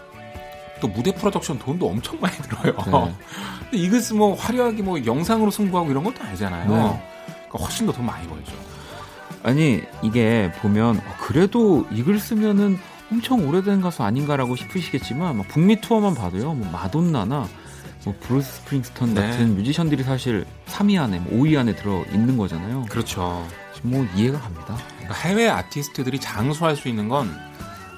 또 0.81 0.89
무대 0.89 1.15
프로덕션 1.15 1.59
돈도 1.59 1.87
엄청 1.87 2.19
많이 2.21 2.35
들어요. 2.39 2.73
네. 2.87 3.15
근데 3.71 3.77
이글스 3.85 4.15
뭐 4.15 4.35
화려하게 4.35 4.83
뭐 4.83 5.05
영상으로 5.05 5.51
승부하고 5.51 5.91
이런 5.91 6.03
것도 6.05 6.23
아니잖아요. 6.25 6.69
네. 6.69 6.75
그러니까 7.49 7.59
훨씬 7.59 7.87
더 7.87 7.93
돈 7.93 8.07
많이 8.07 8.27
벌죠. 8.27 8.53
아니 9.43 9.83
이게 10.03 10.51
보면 10.63 10.97
어, 10.99 11.15
그래도 11.21 11.87
이글스면은 11.93 12.79
엄청 13.11 13.49
오래된 13.49 13.81
가수 13.81 14.03
아닌가라고 14.03 14.57
싶으시겠지만 14.57 15.37
막 15.37 15.49
북미 15.49 15.81
투어만 15.81 16.15
봐도요. 16.15 16.55
뭐 16.55 16.71
마돈나나 16.71 17.49
뭐 18.05 18.15
브루스 18.21 18.53
스프링스틴 18.63 19.15
네. 19.15 19.21
같은 19.21 19.57
뮤지션들이 19.57 20.03
사실 20.03 20.47
3위 20.67 21.01
안에, 21.01 21.19
뭐 21.19 21.43
5위 21.43 21.59
안에 21.59 21.75
들어 21.75 22.05
있는 22.13 22.37
거잖아요. 22.37 22.87
그렇죠. 22.89 23.47
뭐 23.83 24.07
이해가 24.15 24.39
갑니다. 24.39 24.77
그러니까 24.97 25.15
해외 25.15 25.49
아티스트들이 25.49 26.21
장수할 26.21 26.77
수 26.77 26.89
있는 26.89 27.09
건 27.09 27.31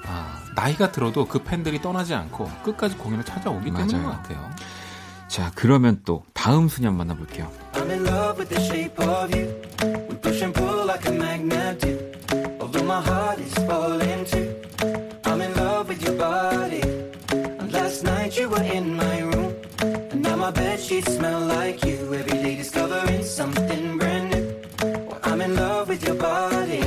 아, 0.05 0.39
나이가 0.55 0.91
들어도 0.91 1.25
그 1.25 1.39
팬들이 1.39 1.81
떠나지 1.81 2.13
않고 2.13 2.49
끝까지 2.63 2.95
공연을 2.97 3.23
찾아오기 3.23 3.71
맞아요. 3.71 3.87
때문인 3.87 4.09
것 4.09 4.21
같아요. 4.21 4.49
자, 5.27 5.51
그러면 5.55 6.01
또 6.05 6.23
다음 6.33 6.67
순위 6.67 6.85
한번 6.85 7.07
만나볼게요. 7.07 7.51
Sheets 20.93 21.15
smell 21.15 21.41
like 21.47 21.79
you. 21.87 22.13
Every 22.13 22.43
day 22.43 22.55
discovering 22.55 23.23
something 23.23 23.97
brand 23.97 24.29
new. 24.31 24.43
I'm 25.23 25.41
in 25.41 25.55
love 25.55 25.89
with 25.89 26.03
your 26.05 26.17
body. 26.19 26.83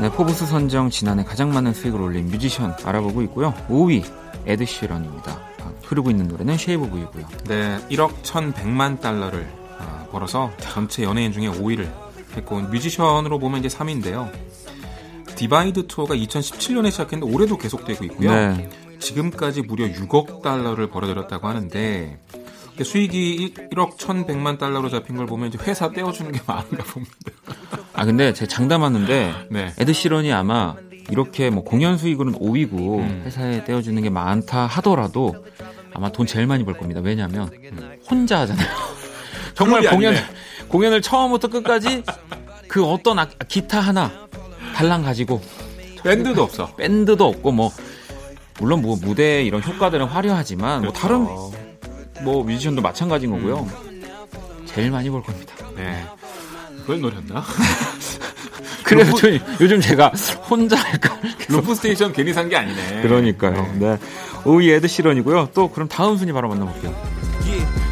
네, 0.00 0.10
포브스 0.10 0.46
선정 0.46 0.88
지난해 0.88 1.22
가장 1.24 1.52
많은 1.52 1.74
수익을 1.74 2.00
올린 2.00 2.26
뮤지션 2.28 2.74
알아보고 2.84 3.22
있고요. 3.22 3.52
5위 3.68 4.02
에드 4.46 4.64
시런입니다. 4.64 5.32
아, 5.60 5.72
흐르고 5.84 6.10
있는 6.10 6.26
노래는 6.26 6.56
Shape 6.56 6.88
of 6.88 6.95
You이고요. 6.95 7.26
네, 7.44 7.78
1억 7.90 8.22
1,100만 8.22 9.00
달러를 9.00 9.46
아, 9.78 10.06
벌어서 10.10 10.50
전체 10.58 11.02
연예인 11.02 11.32
중에 11.32 11.48
5위를 11.48 11.86
했고 12.34 12.60
뮤지션으로 12.60 13.38
보면 13.38 13.62
이제 13.62 13.68
3위인데요. 13.68 14.30
Divide 15.40 15.86
투어가 15.86 16.14
2017년에 16.16 16.90
시작했는데 16.90 17.34
올해도 17.34 17.56
계속되고 17.56 18.04
있고요. 18.04 18.30
네. 18.30 18.68
지금까지 18.98 19.62
무려 19.62 19.86
6억 19.86 20.42
달러를 20.42 20.90
벌어들였다고 20.90 21.48
하는데 21.48 22.20
수익이 22.82 23.54
1억 23.72 23.96
1,100만 23.96 24.58
달러로 24.58 24.90
잡힌 24.90 25.16
걸 25.16 25.24
보면 25.24 25.48
이제 25.48 25.58
회사 25.62 25.90
떼어주는 25.90 26.30
게 26.32 26.40
많은가 26.46 26.84
봅니다. 26.84 27.14
아 27.94 28.04
근데 28.04 28.34
제 28.34 28.46
장담하는데 28.46 29.32
네. 29.50 29.72
에드 29.78 29.94
시런이 29.94 30.30
아마 30.30 30.74
이렇게 31.10 31.48
뭐 31.48 31.64
공연 31.64 31.96
수익으로는 31.96 32.38
5위고 32.38 32.98
음. 32.98 33.22
회사에 33.24 33.64
떼어주는 33.64 34.02
게 34.02 34.10
많다 34.10 34.66
하더라도 34.66 35.46
아마 35.94 36.12
돈 36.12 36.26
제일 36.26 36.46
많이 36.46 36.66
벌 36.66 36.76
겁니다. 36.76 37.00
왜냐하면 37.02 37.50
혼자 38.10 38.40
하잖아요. 38.40 38.68
정말 39.54 39.88
공연 39.88 40.14
공연을 40.68 41.00
처음부터 41.00 41.48
끝까지 41.48 42.02
그 42.68 42.84
어떤 42.84 43.18
아, 43.18 43.26
기타 43.48 43.80
하나 43.80 44.28
달랑 44.80 45.02
가지고 45.02 45.42
밴드도 46.02 46.42
없어. 46.42 46.74
밴드도 46.76 47.26
없고 47.28 47.52
뭐 47.52 47.70
물론 48.58 48.80
뭐 48.80 48.96
무대 49.00 49.42
이런 49.44 49.62
효과들은 49.62 50.06
화려하지만 50.06 50.82
뭐 50.82 50.92
다른 50.92 51.26
뭐 52.22 52.42
뮤지션도 52.44 52.80
마찬가지인 52.80 53.30
거고요. 53.32 53.66
음. 53.84 54.02
제일 54.64 54.90
많이 54.90 55.10
벌 55.10 55.22
겁니다. 55.22 55.54
네. 55.76 56.02
그걸 56.80 57.00
노렸나? 57.02 57.44
그래서 58.84 59.14
저 59.16 59.28
요즘 59.60 59.80
제가 59.80 60.08
혼자 60.48 60.76
할까? 60.76 61.16
loop 61.48 61.74
station 61.74 62.12
괜히 62.14 62.32
산 62.32 62.48
게 62.48 62.56
아니네. 62.56 63.02
그러니까요. 63.02 63.70
네. 63.78 63.98
5위 64.46 64.70
에드 64.70 64.88
시런이고요. 64.88 65.50
또 65.52 65.70
그럼 65.70 65.88
다음 65.88 66.16
순위 66.16 66.32
바로 66.32 66.48
만나볼게요. 66.48 66.94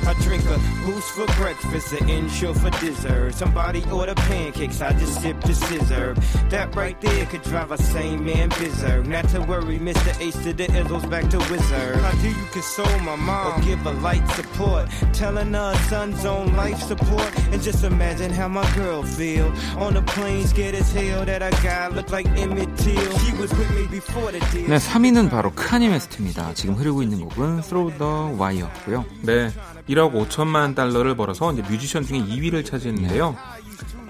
I 0.07 0.13
drink 0.23 0.43
a 0.45 0.59
boost 0.85 1.09
for 1.11 1.25
breakfast, 1.37 1.93
an 1.93 2.09
insure 2.09 2.53
for 2.53 2.69
dessert. 2.79 3.33
Somebody 3.35 3.83
order 3.91 4.15
pancakes, 4.15 4.81
I 4.81 4.93
just 4.93 5.21
sip 5.21 5.39
the 5.41 5.53
scissor. 5.53 6.15
That 6.49 6.75
right 6.75 6.99
there 7.01 7.25
could 7.27 7.43
drive 7.43 7.71
a 7.71 7.77
sane 7.77 8.25
man 8.25 8.49
berserk. 8.49 9.07
Not 9.07 9.29
to 9.29 9.41
worry, 9.41 9.79
Mr. 9.79 10.19
Ace 10.19 10.37
to 10.43 10.53
the 10.53 10.65
Izzles 10.67 11.09
back 11.09 11.29
to 11.29 11.37
Wizard. 11.49 11.97
How 11.97 12.11
do 12.21 12.29
you 12.29 12.45
console 12.51 12.99
my 12.99 13.15
mom 13.15 13.59
or 13.59 13.65
give 13.65 13.85
a 13.85 13.91
light 13.91 14.27
support? 14.31 14.89
Telling 15.13 15.53
her 15.53 15.75
son's 15.89 16.25
on 16.25 16.55
life 16.55 16.81
support. 16.81 17.31
And 17.51 17.61
just 17.61 17.83
imagine 17.83 18.31
how 18.31 18.47
my 18.47 18.65
girl 18.75 19.03
feel. 19.03 19.51
On 19.77 19.93
the 19.93 20.01
plane, 20.01 20.45
scared 20.47 20.75
as 20.75 20.91
hell 20.91 21.25
that 21.25 21.41
a 21.41 21.51
guy 21.63 21.87
looked 21.87 22.11
like 22.11 22.27
Emmett 22.37 22.75
Till. 22.77 23.17
He 23.19 23.31
was 23.37 23.51
with 23.53 23.69
me 23.75 23.87
before 23.87 24.31
the 24.31 24.39
deal. 24.51 24.67
네, 24.67 24.77
3위는 24.77 25.29
바로 25.29 25.51
카니 25.51 25.87
웨스트입니다. 25.89 26.53
지금 26.53 26.75
흐르고 26.75 27.03
있는 27.03 27.21
곡은 27.21 27.61
Through 27.61 27.97
the 27.97 28.37
Wire고요. 28.39 29.05
네. 29.21 29.51
1억 29.88 30.12
5천만 30.28 30.74
달러를 30.74 31.16
벌어서 31.16 31.52
이제 31.52 31.62
뮤지션 31.62 32.04
중에 32.04 32.18
2위를 32.18 32.64
차지했는데요. 32.64 33.36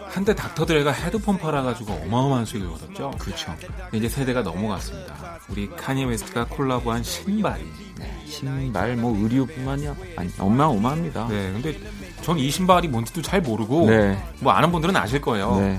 한때 0.09 0.35
닥터 0.35 0.65
드레가 0.65 0.91
헤드폰 0.91 1.39
팔아가지고 1.39 1.93
어마어마한 2.07 2.47
수익을 2.47 2.67
얻었죠. 2.69 3.11
그렇죠. 3.19 3.55
이제 3.93 4.09
세대가 4.09 4.43
넘어갔습니다. 4.43 5.39
우리 5.49 5.69
카니예 5.69 6.05
웨스트가 6.07 6.47
콜라보한 6.47 7.03
신발. 7.03 7.61
네, 7.99 8.25
신발, 8.27 8.97
뭐 8.97 9.17
의류뿐만이 9.17 9.89
아니 10.17 10.31
어마어마합니다. 10.39 11.29
네, 11.29 11.53
근데 11.53 11.79
전 12.23 12.39
이 12.39 12.51
신발이 12.51 12.89
뭔지도 12.89 13.21
잘 13.23 13.41
모르고 13.43 13.91
네. 13.91 14.19
뭐 14.41 14.53
아는 14.53 14.73
분들은 14.73 14.97
아실 14.97 15.21
거예요. 15.21 15.57
네. 15.61 15.79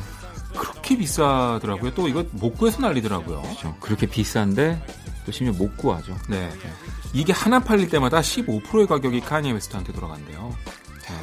그렇게 0.55 0.97
비싸더라고요. 0.97 1.93
또 1.93 2.07
이거 2.07 2.23
못 2.31 2.55
구해서 2.57 2.81
난리더라고요. 2.81 3.41
그렇죠. 3.41 3.75
그렇게 3.79 4.05
비싼데 4.07 4.81
또 5.25 5.31
심지어 5.31 5.53
못 5.57 5.75
구하죠. 5.77 6.15
네. 6.27 6.49
네. 6.49 6.71
이게 7.13 7.33
하나 7.33 7.59
팔릴 7.59 7.89
때마다 7.89 8.21
15%의 8.21 8.87
가격이 8.87 9.21
카니에 9.21 9.51
웨스트한테 9.53 9.93
돌아간대요. 9.93 10.55
네. 11.07 11.15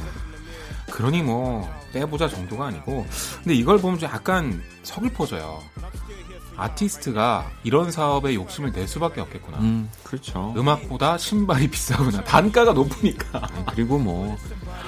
그러니 0.93 1.23
뭐 1.23 1.69
빼보자 1.93 2.29
정도가 2.29 2.67
아니고 2.67 3.07
근데 3.43 3.55
이걸 3.55 3.79
보면 3.79 3.99
좀 3.99 4.09
약간 4.11 4.63
서글퍼져요. 4.83 5.63
아티스트가 6.59 7.51
이런 7.65 7.91
사업에 7.91 8.35
욕심을 8.35 8.73
낼 8.73 8.89
수밖에 8.89 9.21
없겠구나. 9.21 9.59
음, 9.59 9.91
그렇죠. 10.03 10.55
음악보다 10.57 11.19
신발이 11.19 11.69
비싸구나. 11.69 12.25
단가가 12.25 12.73
높으니까. 12.73 13.47
그리고 13.75 13.99
뭐 13.99 14.39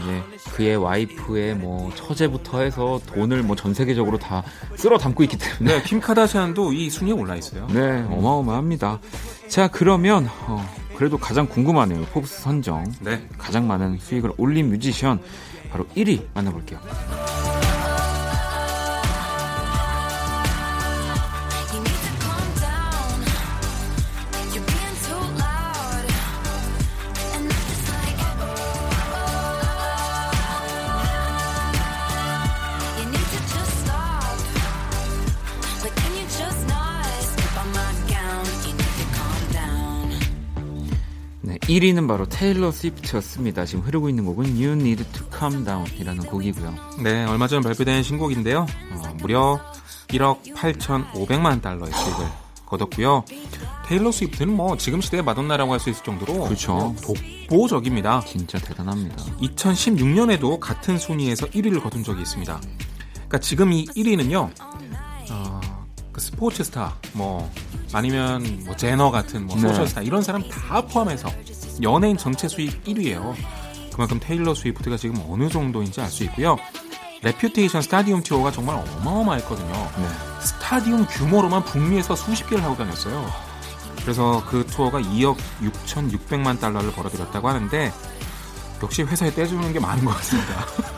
이제 0.02 0.22
그의 0.52 0.76
와이프의 0.76 1.56
뭐 1.56 1.92
처제부터 1.94 2.60
해서 2.62 2.98
돈을 3.06 3.42
뭐 3.42 3.54
전 3.54 3.74
세계적으로 3.74 4.18
다 4.18 4.42
쓸어 4.76 4.96
담고 4.96 5.22
있기 5.24 5.36
때문에. 5.36 5.76
네, 5.78 5.82
킴 5.82 6.00
카다시안도 6.00 6.72
이 6.72 6.88
순위에 6.88 7.12
올라 7.12 7.36
있어요. 7.36 7.66
네, 7.70 8.02
어마어마합니다. 8.08 9.00
자, 9.48 9.68
그러면 9.68 10.30
어, 10.46 10.64
그래도 10.98 11.16
가장 11.16 11.46
궁금하네요. 11.46 12.06
포브스 12.06 12.40
선정. 12.42 12.92
네. 13.00 13.24
가장 13.38 13.68
많은 13.68 13.98
수익을 13.98 14.32
올린 14.36 14.68
뮤지션 14.68 15.20
바로 15.70 15.86
1위 15.94 16.26
만나볼게요. 16.34 16.80
1위는 41.68 42.08
바로 42.08 42.26
테일러 42.26 42.70
스위프트였습니다. 42.72 43.66
지금 43.66 43.84
흐르고 43.84 44.08
있는 44.08 44.24
곡은 44.24 44.46
You 44.54 44.72
Need 44.72 45.04
to 45.12 45.26
Calm 45.36 45.64
Down이라는 45.64 46.24
곡이고요. 46.24 46.74
네, 47.02 47.24
얼마 47.26 47.46
전 47.46 47.62
발표된 47.62 48.02
신곡인데요. 48.02 48.66
어, 48.92 49.02
무려 49.18 49.60
1억 50.08 50.54
8,500만 50.54 51.60
달러의 51.60 51.92
수익을 51.92 52.26
거뒀고요. 52.64 53.24
테일러 53.86 54.10
스위프트는 54.10 54.54
뭐 54.54 54.76
지금 54.78 55.00
시대의 55.02 55.22
마돈나라고 55.22 55.72
할 55.72 55.80
수 55.80 55.90
있을 55.90 56.02
정도로 56.04 56.44
그렇죠. 56.44 56.94
독보적입니다. 57.02 58.22
진짜 58.26 58.58
대단합니다. 58.58 59.16
2016년에도 59.40 60.58
같은 60.60 60.98
순위에서 60.98 61.46
1위를 61.46 61.82
거둔 61.82 62.02
적이 62.02 62.22
있습니다. 62.22 62.60
그러니까 63.14 63.38
지금 63.40 63.72
이 63.72 63.84
1위는요. 63.86 64.50
어, 65.30 65.60
그 66.12 66.20
스포츠 66.20 66.64
스타, 66.64 66.96
뭐 67.12 67.50
아니면 67.92 68.62
뭐 68.64 68.74
제너 68.76 69.10
같은 69.10 69.46
뭐 69.46 69.56
네. 69.56 69.68
소셜 69.68 69.86
스타 69.86 70.00
이런 70.02 70.22
사람 70.22 70.42
다 70.48 70.80
포함해서 70.82 71.28
연예인 71.82 72.16
전체 72.16 72.48
수익 72.48 72.84
1위예요. 72.84 73.34
그만큼 73.92 74.20
테일러 74.20 74.54
스위프트가 74.54 74.96
지금 74.96 75.20
어느 75.28 75.48
정도인지 75.48 76.00
알 76.00 76.08
수 76.08 76.24
있고요. 76.24 76.56
Reputation 77.22 77.82
스타디움 77.82 78.22
투어가 78.22 78.52
정말 78.52 78.76
어마어마했거든요. 78.76 79.72
네. 79.72 80.08
스타디움 80.40 81.04
규모로만 81.06 81.64
북미에서 81.64 82.14
수십 82.14 82.48
개를 82.48 82.62
하고 82.62 82.76
다녔어요. 82.76 83.28
그래서 84.02 84.44
그 84.48 84.64
투어가 84.66 85.00
2억 85.00 85.36
6,600만 85.60 86.60
달러를 86.60 86.92
벌어들였다고 86.92 87.48
하는데 87.48 87.92
역시 88.82 89.02
회사에 89.02 89.32
떼주는 89.32 89.72
게 89.72 89.80
많은 89.80 90.04
것 90.04 90.16
같습니다. 90.16 90.64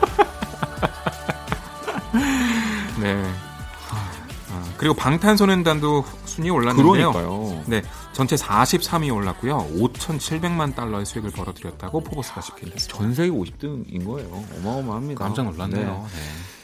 그리고 4.81 4.95
방탄소년단도 4.95 6.03
순위 6.25 6.49
올랐는데요. 6.49 7.11
그러니까요. 7.11 7.63
네, 7.67 7.83
전체 8.13 8.35
43위 8.35 9.15
올랐고요. 9.15 9.67
5,700만 9.75 10.75
달러의 10.75 11.05
수익을 11.05 11.29
벌어들였다고 11.29 11.99
포브스가 11.99 12.41
집계했습니다. 12.41 12.97
전 12.97 13.13
세계 13.13 13.29
50등인 13.29 14.03
거예요. 14.03 14.43
어마어마합니다. 14.57 15.23
깜짝 15.23 15.43
놀랐네요. 15.43 15.85
네. 15.85 16.19
네. 16.19 16.21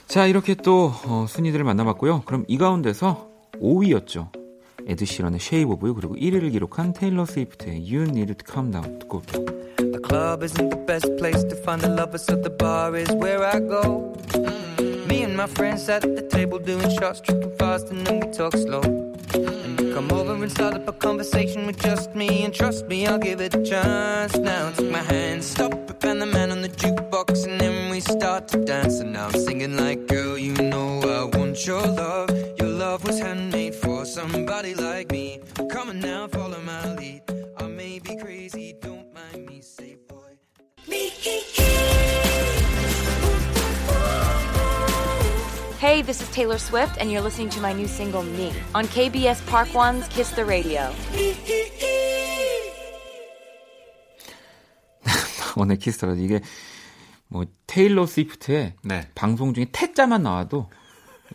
자, 0.07 0.25
이렇게 0.25 0.55
또 0.55 0.91
어, 1.05 1.27
순위들을 1.29 1.63
만나봤고요. 1.63 2.23
그럼 2.25 2.43
이 2.47 2.57
가운데서 2.57 3.27
5위였죠. 3.61 4.31
에드 4.87 5.05
시런의 5.05 5.37
Shape 5.39 5.71
of 5.71 5.85
You 5.85 5.93
그리고 5.93 6.15
1위를 6.15 6.51
기록한 6.51 6.93
테일러 6.93 7.23
스위프트의 7.23 7.81
You 7.81 8.09
Need 8.09 8.33
to 8.33 8.51
Calm 8.51 8.71
Down 8.71 8.97
듣고 8.97 9.17
올게요. 9.17 9.45
The 9.77 10.01
club 10.03 10.43
isn't 10.43 10.71
the 10.71 10.85
best 10.87 11.15
place 11.17 11.47
to 11.47 11.55
find 11.61 11.83
the 11.83 11.93
lovers, 11.93 12.25
so 12.25 12.35
the 12.35 12.49
bar 12.57 12.97
is 12.97 13.13
where 13.13 13.45
I 13.45 13.59
go. 13.59 14.17
Me 15.07 15.23
and 15.23 15.37
my 15.37 15.47
friends 15.47 15.85
sat 15.85 16.03
at 16.03 16.15
the 16.17 16.21
table 16.21 16.59
doing 16.59 16.89
shots, 16.99 17.21
tripping 17.21 17.55
fast, 17.57 17.89
and 17.91 18.05
then 18.05 18.19
we 18.19 18.27
talk 18.33 18.53
slow. 18.53 18.81
And 19.33 19.79
you 19.79 19.93
come 19.93 20.11
over 20.11 20.33
and 20.33 20.51
start 20.51 20.73
up 20.73 20.87
a 20.87 20.91
conversation 20.91 21.65
with 21.65 21.79
just 21.79 22.13
me, 22.13 22.43
and 22.43 22.53
trust 22.53 22.87
me, 22.87 23.07
I'll 23.07 23.17
give 23.17 23.39
it 23.39 23.55
a 23.55 23.63
chance. 23.63 24.35
Now 24.35 24.71
take 24.71 24.91
my 24.91 25.01
hand, 25.13 25.43
stop 25.43 25.73
it, 25.73 26.03
and 26.03 26.21
the 26.21 26.25
man 26.25 26.51
on 26.51 26.61
the 26.61 26.69
jukebox, 26.69 27.47
and 27.47 27.59
then 27.59 27.89
we 27.89 28.01
start 28.01 28.49
to 28.49 28.65
dance. 28.65 28.99
And 28.99 29.13
now 29.13 29.27
I'm 29.27 29.39
singing 29.39 29.77
like, 29.77 30.07
girl, 30.07 30.37
you 30.37 30.53
know 30.53 30.99
I 31.01 31.37
want 31.37 31.65
your 31.65 31.81
love. 31.81 32.29
Your 32.59 32.69
love 32.69 33.05
was 33.05 33.19
handmade 33.19 33.75
for 33.75 34.03
somebody 34.05 34.75
like 34.75 35.09
me. 35.11 35.39
Come 35.71 35.89
on 35.89 35.99
now, 36.01 36.27
follow 36.27 36.59
my 36.61 36.96
Hey, 45.87 46.01
this 46.01 46.19
is 46.21 46.29
Taylor 46.31 46.57
Swift, 46.57 46.97
and 46.99 47.09
you're 47.09 47.23
listening 47.23 47.49
to 47.51 47.61
my 47.61 47.71
new 47.71 47.87
single, 47.87 48.21
Me, 48.21 48.51
on 48.75 48.83
KBS 48.87 49.39
Park 49.47 49.73
Won's 49.73 50.05
Kiss 50.09 50.35
the 50.35 50.43
Radio. 50.43 50.93
오늘 55.55 55.77
Kiss 55.77 55.91
the 55.91 56.02
Radio 56.02 56.19
이게 56.19 56.41
뭐 57.29 57.45
테일러 57.67 58.05
스위프트의 58.05 58.73
네. 58.81 59.07
방송 59.15 59.53
중에 59.53 59.67
테 59.71 59.86
자만 59.86 60.23
나와도 60.23 60.69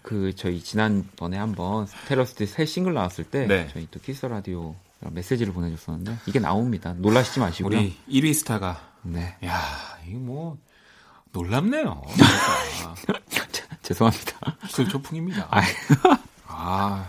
그 0.03 0.35
저희 0.37 0.61
지난번에 0.61 1.39
한번 1.39 1.87
테일러 2.07 2.27
스위프트 2.27 2.45
새 2.45 2.67
싱글 2.67 2.93
나왔을 2.93 3.25
때 3.25 3.47
네. 3.47 3.69
저희 3.73 3.89
또 3.91 4.01
키스 4.01 4.27
라디오 4.27 4.77
메시지를 5.01 5.55
보내줬었는데 5.55 6.19
이게 6.27 6.41
나옵니다. 6.41 6.93
놀라시지 6.99 7.41
마시고요. 7.41 7.79
우리 7.79 7.97
1위 8.07 8.35
스타가 8.35 8.93
네. 9.01 9.35
야, 9.47 9.63
이거 10.07 10.19
뭐 10.19 10.59
놀랍네요. 11.33 12.03
죄송합니다. 13.83 14.57
기절초풍입니다. 14.67 15.49
아. 16.49 17.07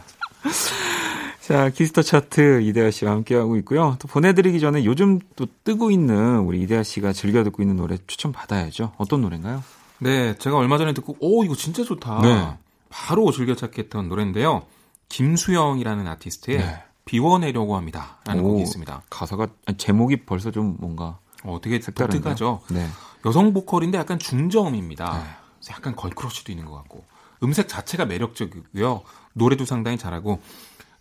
자, 1.42 1.70
Kiss 1.70 1.88
the 1.88 2.02
차트 2.02 2.62
이대화 2.62 2.90
씨와 2.90 3.12
함께하고 3.12 3.58
있고요. 3.58 3.98
또 4.00 4.08
보내드리기 4.08 4.60
전에 4.60 4.86
요즘 4.86 5.20
또 5.36 5.46
뜨고 5.64 5.92
있는 5.92 6.40
우리 6.40 6.62
이대화 6.62 6.84
씨가 6.84 7.14
즐겨 7.14 7.44
듣고 7.44 7.62
있는 7.62 7.76
노래 7.76 7.98
추천 8.08 8.32
받아야죠. 8.32 8.94
어떤 8.98 9.22
노래인가요? 9.22 9.64
네, 10.00 10.36
제가 10.38 10.58
얼마 10.58 10.78
전에 10.78 10.94
듣고, 10.94 11.16
오, 11.20 11.44
이거 11.44 11.56
진짜 11.56 11.84
좋다. 11.84 12.22
네. 12.22 12.58
바로 12.90 13.32
즐겨찾기했던 13.32 14.10
노래인데요. 14.10 14.64
김수영이라는 15.10 16.08
아티스트의 16.08 16.58
네. 16.58 16.84
비워내려고 17.06 17.76
합니다. 17.76 18.18
라는 18.26 18.44
오, 18.44 18.50
곡이 18.50 18.64
있습니다. 18.64 19.04
가사가, 19.10 19.48
제목이 19.78 20.26
벌써 20.26 20.52
좀 20.52 20.78
뭔가. 20.80 21.20
어, 21.44 21.60
되게 21.62 21.80
독특하죠. 21.80 22.62
네. 22.70 22.88
여성 23.26 23.54
보컬인데 23.54 23.98
약간 23.98 24.18
중저음입니다. 24.18 25.43
네. 25.66 25.74
약간 25.74 25.96
걸크러쉬도 25.96 26.52
있는 26.52 26.66
것 26.66 26.76
같고. 26.76 27.04
음색 27.44 27.68
자체가 27.68 28.06
매력적이고요. 28.06 29.04
노래도 29.34 29.66
상당히 29.66 29.98
잘하고. 29.98 30.42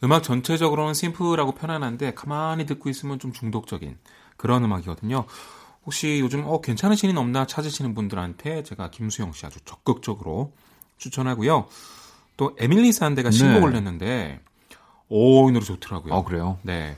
음악 0.05 0.23
전체적으로는 0.23 0.95
심플하고 0.95 1.53
편안한데 1.53 2.15
가만히 2.15 2.67
듣고 2.67 2.91
있으면 2.91 3.19
좀 3.19 3.33
중독적인 3.33 3.97
그런 4.37 4.65
음악이거든요. 4.65 5.25
혹시 5.85 6.19
요즘 6.21 6.45
어 6.47 6.61
괜찮으신 6.61 7.11
인 7.11 7.19
없나 7.19 7.47
찾으시는 7.47 7.95
분들한테 7.95 8.63
제가 8.65 8.91
김수영 8.91 9.33
씨 9.33 9.47
아주 9.47 9.61
적극적으로 9.65 10.53
추천하고요. 10.99 11.67
또 12.37 12.57
에밀리 12.59 12.93
산데가 12.93 13.31
네. 13.31 13.37
신곡을 13.37 13.73
냈는데 13.73 14.41
오, 15.09 15.49
이 15.49 15.53
노래 15.53 15.65
좋더라고요. 15.65 16.15
아, 16.15 16.25
그래요? 16.25 16.59
네. 16.63 16.97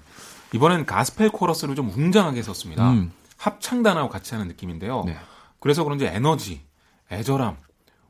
이번엔 0.54 0.86
가스펠 0.86 1.30
코러스를 1.30 1.74
좀 1.74 1.90
웅장하게 1.90 2.42
썼습니다. 2.42 2.90
음. 2.90 3.12
합창단하고 3.36 4.08
같이 4.08 4.34
하는 4.34 4.48
느낌인데요. 4.48 5.02
네. 5.04 5.16
그래서 5.58 5.82
그런지 5.82 6.06
에너지, 6.06 6.62
애절함, 7.10 7.56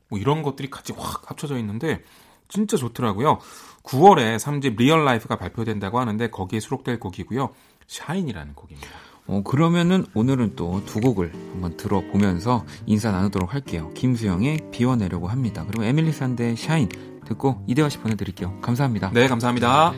뭐 0.09 0.19
이런 0.19 0.43
것들이 0.43 0.69
같이 0.69 0.93
확 0.95 1.29
합쳐져 1.29 1.57
있는데 1.59 2.01
진짜 2.47 2.77
좋더라고요. 2.77 3.39
9월에 3.83 4.37
3집 4.37 4.77
Real 4.77 5.03
Life가 5.05 5.37
발표된다고 5.37 5.99
하는데 5.99 6.29
거기에 6.29 6.59
수록될 6.59 6.99
곡이고요. 6.99 7.49
Shine이라는 7.87 8.53
곡입니다. 8.53 8.89
어, 9.27 9.41
그러면은 9.43 10.05
오늘은 10.13 10.55
또 10.55 10.81
두 10.85 10.99
곡을 10.99 11.33
한번 11.33 11.75
들어보면서 11.77 12.65
인사 12.85 13.11
나누도록 13.11 13.53
할게요. 13.53 13.91
김수영의 13.95 14.69
비워 14.71 14.95
내려고 14.95 15.27
합니다. 15.27 15.65
그리고 15.67 15.83
에밀리 15.83 16.11
산데의 16.11 16.55
Shine 16.57 16.89
듣고 17.25 17.63
이대화 17.67 17.89
씨 17.89 17.97
보내드릴게요. 17.99 18.59
감사합니다. 18.61 19.11
네, 19.13 19.27
감사합니다. 19.27 19.93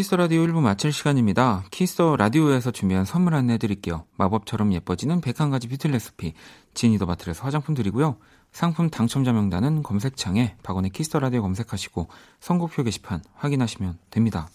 키스 0.00 0.14
라디오 0.14 0.46
1부 0.46 0.62
마칠 0.62 0.94
시간입니다. 0.94 1.62
키스 1.70 2.00
라디오에서 2.00 2.70
준비한 2.70 3.04
선물 3.04 3.34
안내 3.34 3.58
드릴게요. 3.58 4.06
마법처럼 4.16 4.72
예뻐지는 4.72 5.20
101가지 5.20 5.68
뷰티 5.68 5.88
레시피 5.88 6.32
지니더 6.72 7.04
바틀에서 7.04 7.44
화장품 7.44 7.74
드리고요. 7.74 8.16
상품 8.50 8.88
당첨자 8.88 9.34
명단은 9.34 9.82
검색창에 9.82 10.56
박원의 10.62 10.92
키스 10.92 11.14
라디오 11.18 11.42
검색하시고 11.42 12.08
선곡표 12.40 12.82
게시판 12.84 13.22
확인하시면 13.34 13.98
됩니다. 14.08 14.48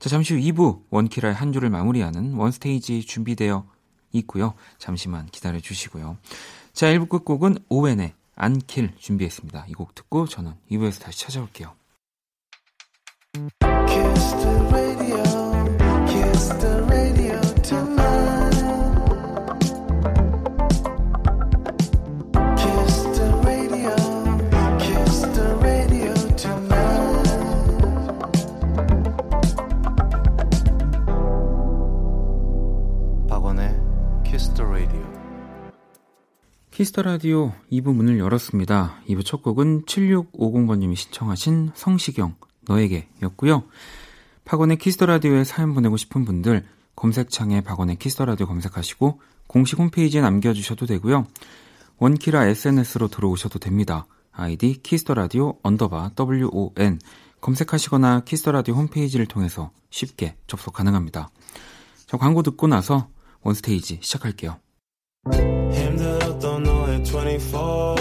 자, 0.00 0.08
잠시 0.08 0.34
후 0.34 0.40
2부 0.40 0.82
원키라의 0.90 1.32
한 1.32 1.52
주를 1.52 1.70
마무리하는 1.70 2.34
원스테이지 2.34 3.02
준비되어 3.02 3.64
있고요. 4.14 4.54
잠시만 4.78 5.26
기다려 5.26 5.60
주시고요. 5.60 6.16
자, 6.72 6.86
1부 6.88 7.08
끝곡은 7.08 7.58
오웬의 7.68 8.14
안킬 8.34 8.94
준비했습니다. 8.98 9.66
이 9.68 9.74
곡 9.74 9.94
듣고 9.94 10.26
저는 10.26 10.54
2부에서 10.72 11.02
다시 11.02 11.20
찾아올게요. 11.20 11.79
Kiss 36.70 36.92
the 36.92 37.02
Radio 37.02 37.52
2부 37.70 37.94
문을 37.94 38.18
열었습니다. 38.18 39.02
2부 39.06 39.24
첫 39.24 39.42
곡은 39.42 39.84
7650번님이 39.84 40.96
신청하신 40.96 41.72
성시경 41.74 42.34
너에게 42.70 43.08
였고요. 43.22 43.64
박원의 44.44 44.78
Kiss 44.78 44.94
the 44.94 45.06
Radio에 45.06 45.44
사연 45.44 45.74
보내고 45.74 45.96
싶은 45.96 46.24
분들 46.24 46.64
검색창에 46.96 47.60
박원의 47.62 47.96
Kiss 47.96 48.12
the 48.12 48.24
Radio 48.24 48.46
검색하시고 48.46 49.20
공식 49.46 49.78
홈페이지에 49.78 50.20
남겨주셔도 50.20 50.86
되고요. 50.86 51.26
원키라 51.98 52.46
SNS로 52.46 53.08
들어오셔도 53.08 53.58
됩니다. 53.58 54.06
아이디 54.32 54.80
Kiss 54.82 55.00
the 55.00 55.14
Radio 55.14 55.58
언더바 55.62 56.12
WON 56.18 56.98
검색하시거나 57.40 58.20
Kiss 58.24 58.40
the 58.40 58.52
Radio 58.52 58.74
홈페이지를 58.74 59.26
통해서 59.26 59.70
쉽게 59.90 60.36
접속 60.46 60.72
가능합니다. 60.72 61.30
자, 62.06 62.16
광고 62.16 62.42
듣고 62.42 62.66
나서 62.66 63.08
원스테이지 63.42 63.98
시작할게요. 64.02 64.58
힘들었던 65.72 66.62
너의 66.62 67.02
24 67.02 67.99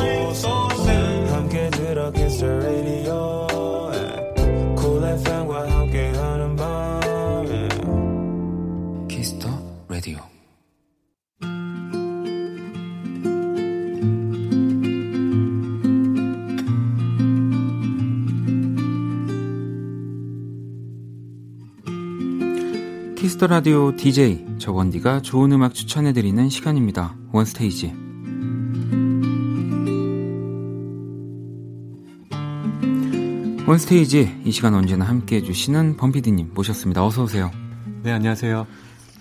Kiss 23.39 23.44
the 23.44 23.47
Radio 23.47 23.95
DJ 23.95 24.57
저 24.59 24.76
원디가 24.76 25.21
좋은 25.21 25.53
음악 25.53 25.73
추천해 25.73 26.11
드리는 26.11 26.49
시간입니다. 26.49 27.15
원스테이지 27.31 27.93
원스테이지 33.65 34.41
이 34.43 34.51
시간 34.51 34.73
언제나 34.73 35.05
함께 35.05 35.37
해 35.37 35.41
주시는 35.41 35.95
범피디님 35.95 36.51
모셨습니다. 36.53 37.05
어서 37.05 37.23
오세요. 37.23 37.49
네 38.03 38.11
안녕하세요. 38.11 38.67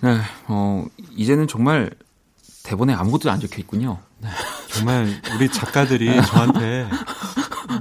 네, 0.01 0.17
어 0.49 0.85
이제는 1.15 1.47
정말 1.47 1.89
대본에 2.63 2.93
아무것도 2.93 3.31
안 3.31 3.39
적혀 3.39 3.59
있군요. 3.59 3.99
네. 4.17 4.27
정말 4.73 5.07
우리 5.33 5.49
작가들이 5.49 6.21
저한테 6.23 6.89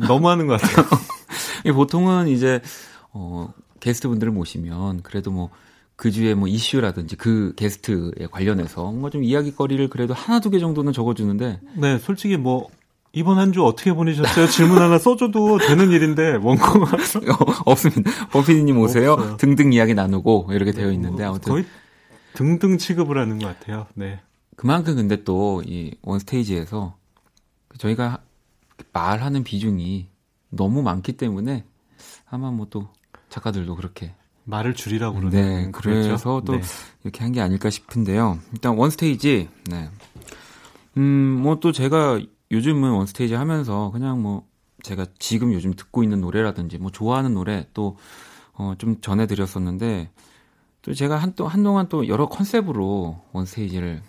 너무 0.07 0.29
하는 0.29 0.47
것 0.47 0.61
같아요. 0.61 0.87
보통은 1.75 2.29
이제 2.29 2.61
어 3.13 3.53
게스트 3.81 4.07
분들을 4.07 4.33
모시면 4.33 5.03
그래도 5.03 5.33
뭐 5.33 5.51
그 5.99 6.13
주에 6.13 6.35
뭐 6.35 6.47
이슈라든지 6.47 7.17
그 7.17 7.53
게스트에 7.57 8.29
관련해서 8.31 8.85
뭔가 8.85 9.11
좀 9.11 9.25
이야기거리를 9.25 9.89
그래도 9.91 10.15
하나 10.15 10.39
두 10.39 10.51
개 10.51 10.61
정도는 10.61 10.93
적어주는데. 10.93 11.61
네, 11.77 11.99
솔직히 11.99 12.37
뭐 12.37 12.69
이번 13.13 13.39
한 13.39 13.53
주 13.53 13.65
어떻게 13.65 13.93
보내셨어요? 13.93 14.47
질문 14.47 14.79
하나 14.79 14.97
써줘도 14.99 15.59
되는 15.59 15.91
일인데 15.91 16.37
원고가 16.37 16.93
어, 17.35 17.53
없습니다. 17.67 18.11
범피디님 18.31 18.79
오세요. 18.79 19.15
없어요. 19.15 19.37
등등 19.39 19.73
이야기 19.73 19.95
나누고 19.95 20.51
이렇게 20.53 20.71
되어 20.71 20.93
있는데 20.93 21.25
아무튼 21.25 21.51
거의 21.53 21.65
등등 22.35 22.79
취급을 22.79 23.19
하는 23.19 23.41
것 23.41 23.47
같아요. 23.59 23.89
네. 23.95 24.21
그만큼 24.55 24.95
근데 24.95 25.25
또 25.25 25.63
이 25.67 25.91
원스테이지에서 26.03 26.95
저희가 27.79 28.21
말하는 28.93 29.43
비중이 29.43 30.07
너무 30.51 30.83
많기 30.83 31.15
때문에 31.15 31.65
아마 32.31 32.53
뭐 32.53 32.67
또 32.71 32.87
작가들도 33.31 33.75
그렇게 33.75 34.15
말을 34.49 34.75
줄이라고 34.75 35.17
그러는 35.21 35.31
네, 35.31 35.71
그래서 35.73 36.41
또 36.45 36.55
네. 36.55 36.63
이렇게 37.05 37.23
한 37.23 37.33
게 37.33 37.41
아닐까 37.41 37.69
싶은데요. 37.71 38.39
일단 38.53 38.77
원스테이지, 38.77 39.49
네. 39.71 39.91
음, 40.97 41.41
뭐 41.43 41.57
또 41.61 41.71
제가 41.71 42.19
요즘은 42.51 42.91
원스테이지 42.91 43.35
하면서 43.35 43.91
그냥 43.91 44.23
뭐 44.23 44.47
제가 44.83 45.07
지금 45.19 45.53
요즘 45.53 45.75
듣고 45.75 46.03
있는 46.03 46.21
노래라든지 46.23 46.79
뭐 46.79 46.91
좋아하는 46.91 47.35
노래 47.35 47.67
또 47.75 47.99
어, 48.55 48.75
좀 48.79 49.01
전해드렸었는데 49.01 50.11
또 50.83 50.95
제가 50.95 51.17
한, 51.19 51.35
또, 51.35 51.47
한동안 51.47 51.89
또 51.89 52.09
여러 52.09 52.27
컨셉으로 52.27 53.21
원스테이지를 53.33 54.01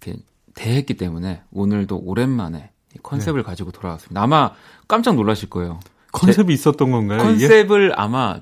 이렇게 0.00 0.22
대했기 0.54 0.94
때문에 0.94 1.42
오늘도 1.50 1.98
오랜만에 1.98 2.70
컨셉을 3.02 3.40
네. 3.40 3.44
가지고 3.44 3.72
돌아왔습니다. 3.72 4.22
아마 4.22 4.52
깜짝 4.86 5.16
놀라실 5.16 5.50
거예요. 5.50 5.80
컨셉이 6.12 6.52
있었던 6.52 6.90
건가요? 6.90 7.18
컨셉을 7.18 7.86
이게? 7.86 7.94
아마 7.96 8.40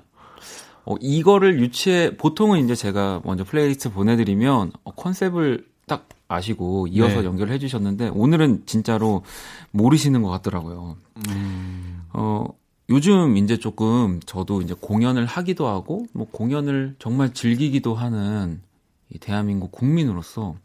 어, 0.90 0.96
이거를 1.00 1.60
유치해 1.60 2.16
보통은 2.16 2.64
이제 2.64 2.74
제가 2.74 3.22
먼저 3.24 3.44
플레이리스트 3.44 3.92
보내드리면 3.92 4.72
어, 4.82 4.90
컨셉을 4.92 5.64
딱 5.86 6.08
아시고 6.26 6.88
이어서 6.88 7.20
네. 7.20 7.26
연결해 7.26 7.60
주셨는데 7.60 8.08
오늘은 8.08 8.64
진짜로 8.66 9.22
모르시는 9.70 10.22
것 10.22 10.30
같더라고요. 10.30 10.96
음. 11.28 12.02
어 12.12 12.44
요즘 12.88 13.36
이제 13.36 13.56
조금 13.56 14.18
저도 14.26 14.62
이제 14.62 14.74
공연을 14.80 15.26
하기도 15.26 15.68
하고 15.68 16.06
뭐 16.12 16.26
공연을 16.30 16.96
정말 16.98 17.34
즐기기도 17.34 17.94
하는 17.94 18.60
이 19.12 19.18
대한민국 19.18 19.70
국민으로서 19.70 20.56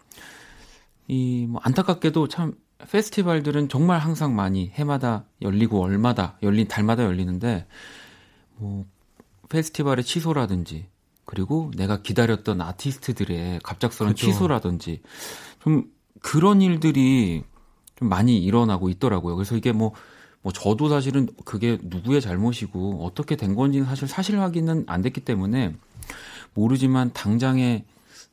이 1.07 1.45
뭐 1.47 1.61
안타깝게도 1.63 2.29
참 2.29 2.53
페스티벌들은 2.91 3.69
정말 3.69 3.99
항상 3.99 4.35
많이 4.35 4.71
해마다 4.73 5.25
열리고 5.41 5.79
월마다 5.79 6.37
열린 6.41 6.67
달마다 6.67 7.03
열리는데 7.03 7.67
뭐 8.57 8.85
페스티벌의 9.49 10.03
취소라든지 10.03 10.87
그리고 11.25 11.71
내가 11.75 12.01
기다렸던 12.01 12.61
아티스트들의 12.61 13.59
갑작스러운 13.63 14.13
그렇죠. 14.13 14.27
취소라든지 14.27 15.01
좀 15.61 15.91
그런 16.21 16.61
일들이 16.61 17.43
좀 17.95 18.09
많이 18.09 18.37
일어나고 18.37 18.89
있더라고요. 18.89 19.35
그래서 19.35 19.55
이게 19.55 19.71
뭐, 19.71 19.93
뭐 20.41 20.51
저도 20.51 20.89
사실은 20.89 21.27
그게 21.45 21.77
누구의 21.81 22.21
잘못이고 22.21 23.05
어떻게 23.05 23.35
된 23.35 23.55
건지는 23.55 23.85
사실 23.87 24.07
사실 24.07 24.39
확인은 24.39 24.85
안 24.87 25.01
됐기 25.01 25.21
때문에 25.21 25.75
모르지만 26.53 27.11
당장에 27.13 27.85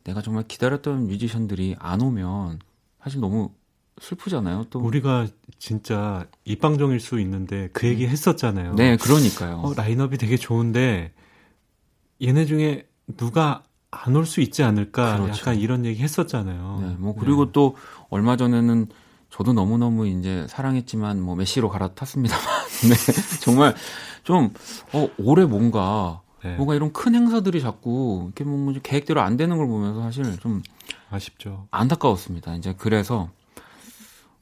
내가 0.04 0.20
정말 0.20 0.44
기다렸던 0.46 1.06
뮤지션들이 1.06 1.76
안 1.78 2.02
오면 2.02 2.60
사실 3.02 3.20
너무 3.20 3.52
슬프잖아요. 4.02 4.66
또 4.70 4.80
우리가 4.80 5.26
진짜 5.58 6.26
입방정일 6.44 7.00
수 7.00 7.20
있는데 7.20 7.68
그 7.72 7.86
얘기 7.86 8.04
음. 8.04 8.10
했었잖아요. 8.10 8.74
네, 8.74 8.96
그러니까요. 8.96 9.60
어, 9.60 9.74
라인업이 9.74 10.18
되게 10.18 10.36
좋은데 10.36 11.12
얘네 12.22 12.46
중에 12.46 12.86
누가 13.16 13.62
안 13.90 14.16
올 14.16 14.24
수 14.26 14.40
있지 14.40 14.62
않을까 14.62 15.18
그렇죠. 15.18 15.38
약간 15.40 15.56
이런 15.58 15.84
얘기 15.84 16.02
했었잖아요. 16.02 16.78
네, 16.80 16.96
뭐 16.98 17.14
그리고 17.14 17.46
네. 17.46 17.50
또 17.52 17.76
얼마 18.08 18.36
전에는 18.36 18.86
저도 19.28 19.52
너무너무 19.52 20.06
이제 20.08 20.46
사랑했지만 20.48 21.20
뭐 21.20 21.36
메시로 21.36 21.68
갈아탔습니다만 21.68 22.44
네, 22.88 23.40
정말 23.42 23.74
좀 24.24 24.52
어, 24.94 25.08
올해 25.18 25.44
뭔가 25.44 26.22
네. 26.42 26.56
뭔가 26.56 26.74
이런 26.74 26.92
큰 26.92 27.14
행사들이 27.14 27.60
자꾸 27.60 28.24
이렇게 28.34 28.44
뭐 28.44 28.72
계획대로 28.82 29.20
안 29.20 29.36
되는 29.36 29.56
걸 29.58 29.66
보면서 29.66 30.00
사실 30.00 30.38
좀 30.40 30.62
아쉽죠. 31.10 31.66
안타까웠습니다. 31.70 32.56
이제 32.56 32.74
그래서 32.76 33.28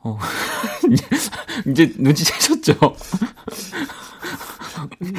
어, 0.03 0.19
이제 1.69 1.93
눈치채셨죠? 1.99 2.73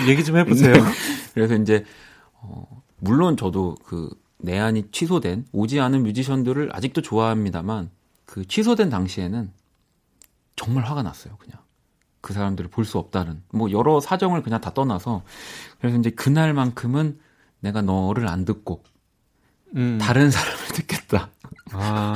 얘기 0.08 0.24
좀 0.24 0.38
해보세요. 0.38 0.74
네. 0.74 0.82
그래서 1.34 1.56
이제, 1.56 1.86
어, 2.34 2.84
물론 2.98 3.38
저도 3.38 3.76
그 3.86 4.10
내한이 4.40 4.90
취소된, 4.92 5.46
오지 5.52 5.80
않은 5.80 6.04
뮤지션들을 6.04 6.70
아직도 6.74 7.02
좋아합니다만, 7.02 7.92
그 8.26 8.46
취소된 8.48 8.90
당시에는 8.90 9.52
정말 10.56 10.84
화가 10.86 11.04
났어요, 11.04 11.36
그냥. 11.38 11.60
그 12.22 12.34
사람들을 12.34 12.70
볼 12.70 12.86
수 12.86 12.98
없다는. 13.00 13.44
뭐 13.52 13.72
여러 13.72 14.00
사정을 14.00 14.44
그냥 14.44 14.62
다 14.62 14.74
떠나서. 14.74 15.24
그래서 15.80 15.98
이제 15.98 16.10
그날만큼은 16.12 17.20
내가 17.60 17.82
너를 17.82 18.28
안 18.28 18.46
듣고, 18.46 18.84
음. 19.76 19.98
다른 20.02 20.32
사람을 20.32 20.58
듣겠다. 20.74 21.30
아, 21.72 22.14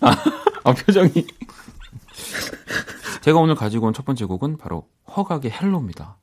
아, 0.00 0.16
아 0.64 0.72
표정이. 0.74 1.26
제가 3.22 3.38
오늘 3.38 3.54
가지고 3.54 3.86
온 3.86 3.92
첫 3.92 4.04
번째 4.04 4.24
곡은 4.26 4.58
바로 4.58 4.88
허각의 5.16 5.50
Hello입니다. 5.50 6.16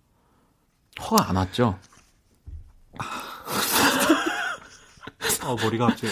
허각 1.02 1.30
안 1.30 1.36
왔죠? 1.36 1.78
어, 5.44 5.56
머리가 5.62 5.88
갑자기. 5.88 6.12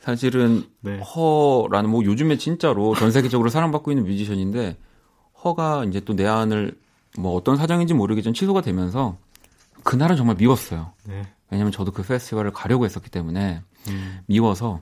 사실은 0.00 0.64
네. 0.80 0.98
허라는 1.00 1.90
뭐 1.90 2.04
요즘에 2.04 2.38
진짜로 2.38 2.94
전 2.94 3.10
세계적으로 3.10 3.50
사랑받고 3.50 3.90
있는 3.90 4.04
뮤지션인데 4.06 4.78
허가 5.44 5.84
이제 5.84 6.00
또 6.00 6.14
내한을 6.14 6.78
뭐 7.18 7.34
어떤 7.34 7.56
사정인지 7.56 7.94
모르겠지만 7.94 8.34
취소가 8.34 8.62
되면서 8.62 9.18
그날은 9.82 10.16
정말 10.16 10.36
미웠어요. 10.36 10.92
네. 11.04 11.26
왜냐면 11.50 11.72
저도 11.72 11.90
그 11.92 12.02
페스티벌을 12.02 12.52
가려고 12.52 12.84
했었기 12.84 13.10
때문에 13.10 13.62
음. 13.88 14.20
미워서 14.26 14.80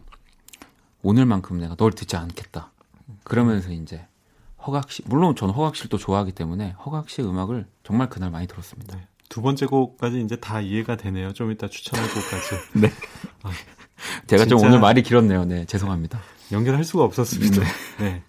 오늘만큼 1.03 1.59
내가 1.59 1.75
널 1.77 1.93
듣지 1.93 2.17
않겠다. 2.17 2.71
그러면서 3.25 3.73
이제 3.73 4.07
허각 4.69 4.93
씨 4.93 5.03
물론 5.07 5.35
저는 5.35 5.55
허각 5.55 5.77
씨를 5.77 5.89
또 5.89 5.97
좋아하기 5.97 6.33
때문에 6.33 6.73
허각 6.85 7.09
씨의 7.09 7.27
음악을 7.27 7.67
정말 7.85 8.11
그날 8.11 8.31
많이 8.31 8.47
들었습니다. 8.47 8.99
네. 8.99 9.07
두 9.31 9.41
번째 9.41 9.67
곡까지 9.67 10.21
이제 10.21 10.37
다 10.37 10.61
이해가 10.61 10.97
되네요. 10.97 11.33
좀 11.33 11.51
이따 11.51 11.69
추천할 11.69 12.07
곡까지. 12.07 12.55
네. 12.79 12.93
아, 13.43 13.51
제가 14.27 14.45
좀 14.45 14.59
오늘 14.61 14.79
말이 14.79 15.03
길었네요. 15.03 15.47
네, 15.47 15.65
죄송합니다. 15.65 16.21
연결할 16.53 16.85
수가 16.85 17.05
없었습니다. 17.05 17.63
네. 17.63 17.67
네. 18.05 18.23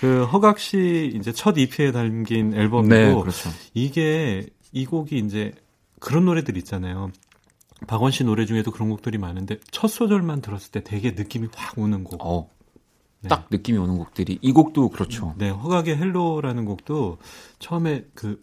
그 0.00 0.24
허각 0.24 0.58
씨 0.58 1.12
이제 1.14 1.30
첫 1.30 1.58
EP에 1.58 1.92
담긴 1.92 2.54
앨범이고 2.54 2.94
네, 2.94 3.14
그렇죠. 3.14 3.50
이게 3.74 4.46
이 4.72 4.86
곡이 4.86 5.18
이제 5.18 5.52
그런 6.00 6.24
노래들 6.24 6.56
있잖아요. 6.56 7.10
박원 7.86 8.12
씨 8.12 8.24
노래 8.24 8.46
중에도 8.46 8.70
그런 8.70 8.88
곡들이 8.88 9.18
많은데 9.18 9.58
첫 9.70 9.88
소절만 9.88 10.40
들었을 10.40 10.70
때 10.70 10.82
되게 10.82 11.10
느낌이 11.10 11.48
확 11.54 11.78
오는 11.78 12.02
곡. 12.02 12.24
어, 12.24 12.48
네. 12.50 12.61
딱 13.28 13.46
느낌이 13.50 13.78
오는 13.78 13.98
곡들이 13.98 14.38
이 14.40 14.52
곡도 14.52 14.90
그렇죠. 14.90 15.34
네, 15.38 15.48
허각의 15.48 15.96
Hello라는 15.96 16.64
곡도 16.64 17.18
처음에 17.58 18.04
그 18.14 18.42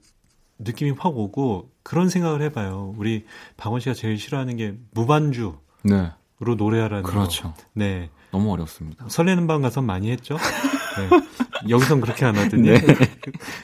느낌이 0.59 0.91
확 0.91 1.17
오고 1.17 1.71
그런 1.83 2.09
생각을 2.09 2.41
해봐요. 2.43 2.93
우리 2.97 3.25
박원 3.57 3.79
씨가 3.79 3.93
제일 3.93 4.17
싫어하는 4.17 4.57
게 4.57 4.75
무반주로 4.91 5.55
네. 5.83 6.11
노래하라는 6.39 7.03
그렇죠. 7.03 7.53
거. 7.53 7.53
네. 7.73 8.09
너무 8.31 8.51
어렵습니다. 8.51 9.07
설레는 9.09 9.47
밤 9.47 9.61
가서 9.61 9.81
많이 9.81 10.11
했죠. 10.11 10.37
네. 10.37 11.09
여기선 11.69 12.01
그렇게 12.01 12.25
안 12.25 12.35
하더니. 12.37 12.69
네. 12.69 12.79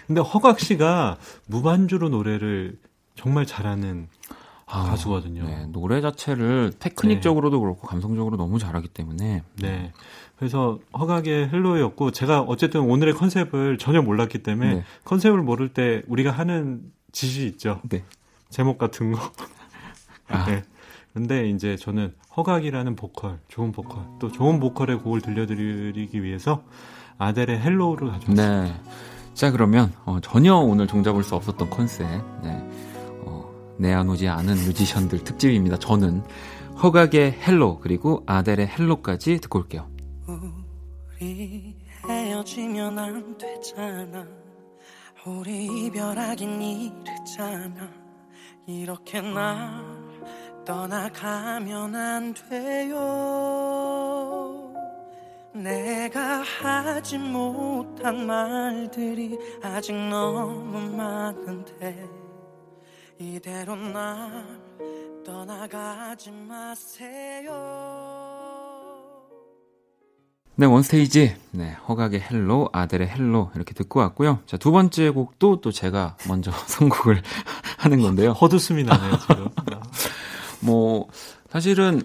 근데 0.07 0.21
허각 0.21 0.59
씨가 0.59 1.17
무반주로 1.47 2.09
노래를 2.09 2.77
정말 3.15 3.45
잘하는 3.45 4.07
아, 4.67 4.83
가수거든요. 4.83 5.43
네, 5.43 5.65
노래 5.67 6.01
자체를 6.01 6.73
테크닉적으로도 6.79 7.57
네. 7.57 7.61
그렇고 7.61 7.87
감성적으로 7.87 8.35
너무 8.35 8.57
잘하기 8.57 8.87
때문에. 8.89 9.43
네. 9.61 9.91
그래서 10.37 10.79
허각의 10.97 11.49
헬로였고 11.49 12.11
제가 12.11 12.41
어쨌든 12.41 12.81
오늘의 12.81 13.13
컨셉을 13.13 13.77
전혀 13.77 14.01
몰랐기 14.01 14.39
때문에 14.39 14.75
네. 14.75 14.83
컨셉을 15.05 15.41
모를 15.41 15.69
때 15.69 16.01
우리가 16.07 16.31
하는 16.31 16.81
짓이 17.11 17.45
있죠. 17.47 17.79
네. 17.89 18.03
제목 18.49 18.77
같은 18.77 19.11
거. 19.11 19.19
아. 20.27 20.45
네. 20.45 20.63
근데 21.13 21.47
이제 21.49 21.77
저는 21.77 22.13
허각이라는 22.35 22.97
보컬, 22.97 23.39
좋은 23.47 23.71
보컬, 23.71 24.03
또 24.19 24.29
좋은 24.29 24.59
보컬의 24.59 24.97
곡을 24.99 25.21
들려드리기 25.21 26.21
위해서 26.21 26.63
아델의 27.17 27.61
Hello를 27.61 28.09
가져왔습니다. 28.09 28.63
네. 28.63 28.81
자 29.33 29.51
그러면 29.51 29.93
어, 30.05 30.19
전혀 30.21 30.55
오늘 30.55 30.87
종잡을 30.87 31.23
수 31.23 31.35
없었던 31.35 31.69
컨셉. 31.69 32.05
네. 32.43 32.69
내한 33.77 34.10
오지 34.10 34.27
않은 34.27 34.55
뮤지션들 34.65 35.23
특집입니다. 35.23 35.77
저는 35.77 36.23
허각의 36.81 37.33
Hello 37.33 37.79
그리고 37.79 38.23
아델의 38.25 38.67
Hello까지 38.67 39.39
듣고 39.39 39.59
올게요. 39.59 39.89
우리 40.27 41.75
헤어지면 42.07 42.99
안 42.99 43.37
되잖아. 43.37 44.27
우리 45.25 45.85
이별하긴 45.85 46.61
이르잖아. 46.61 47.89
이렇게 48.67 49.21
날 49.21 49.83
떠나가면 50.65 51.95
안 51.95 52.33
돼요. 52.33 52.95
내가 55.53 56.41
하지 56.41 57.17
못한 57.17 58.25
말들이 58.25 59.37
아직 59.63 59.93
너무 59.93 60.79
많은데. 60.97 62.24
이대로 63.19 63.75
날 63.75 64.45
떠나가지 65.25 66.31
마세요 66.31 67.51
네, 70.57 70.65
원스테이지. 70.65 71.35
네, 71.51 71.73
허각의 71.87 72.21
Hello, 72.21 72.69
아델의 72.71 73.09
Hello 73.09 73.51
이렇게 73.55 73.73
듣고 73.73 73.99
왔고요. 73.99 74.39
자, 74.45 74.55
두 74.55 74.71
번째 74.71 75.09
곡도 75.09 75.59
또 75.59 75.71
제가 75.73 76.15
먼저 76.29 76.49
선곡을 76.67 77.21
하는 77.77 78.01
건데요. 78.01 78.31
헛웃음이 78.31 78.83
나네요, 78.83 79.19
지금. 79.19 79.49
뭐 80.63 81.09
사실은 81.49 82.01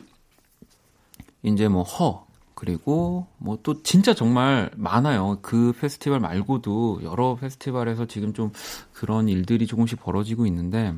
이제 1.45 1.69
뭐 1.69 1.85
허, 1.85 2.27
그리고 2.61 3.27
뭐 3.39 3.57
또 3.63 3.83
진짜 3.83 4.13
정말 4.15 4.71
많아요. 4.77 5.39
그 5.41 5.73
페스티벌 5.81 6.21
말고도 6.21 7.01
여러 7.03 7.35
페스티벌에서 7.37 8.05
지금 8.05 8.35
좀 8.35 8.53
그런 8.93 9.29
일들이 9.31 9.67
조금씩 9.67 9.99
벌어지고 9.99 10.45
있는데 10.47 10.95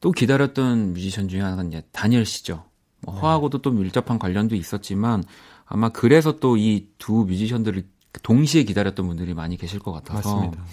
또 0.00 0.10
기다렸던 0.10 0.94
뮤지션 0.94 1.28
중에 1.28 1.40
하나가 1.40 1.62
이제 1.62 1.82
다니엘 1.92 2.26
시저죠. 2.26 2.64
뭐 3.02 3.14
네. 3.14 3.20
H.E.R.하고도 3.20 3.62
또 3.62 3.70
밀접한 3.70 4.18
관련도 4.18 4.56
있었지만 4.56 5.22
아마 5.64 5.90
그래서 5.90 6.38
또 6.40 6.56
이 6.56 6.88
두 6.98 7.24
뮤지션들을 7.24 7.86
동시에 8.24 8.64
기다렸던 8.64 9.06
분들이 9.06 9.34
많이 9.34 9.56
계실 9.56 9.78
것 9.78 9.92
같아서 9.92 10.34
맞습니다. 10.34 10.64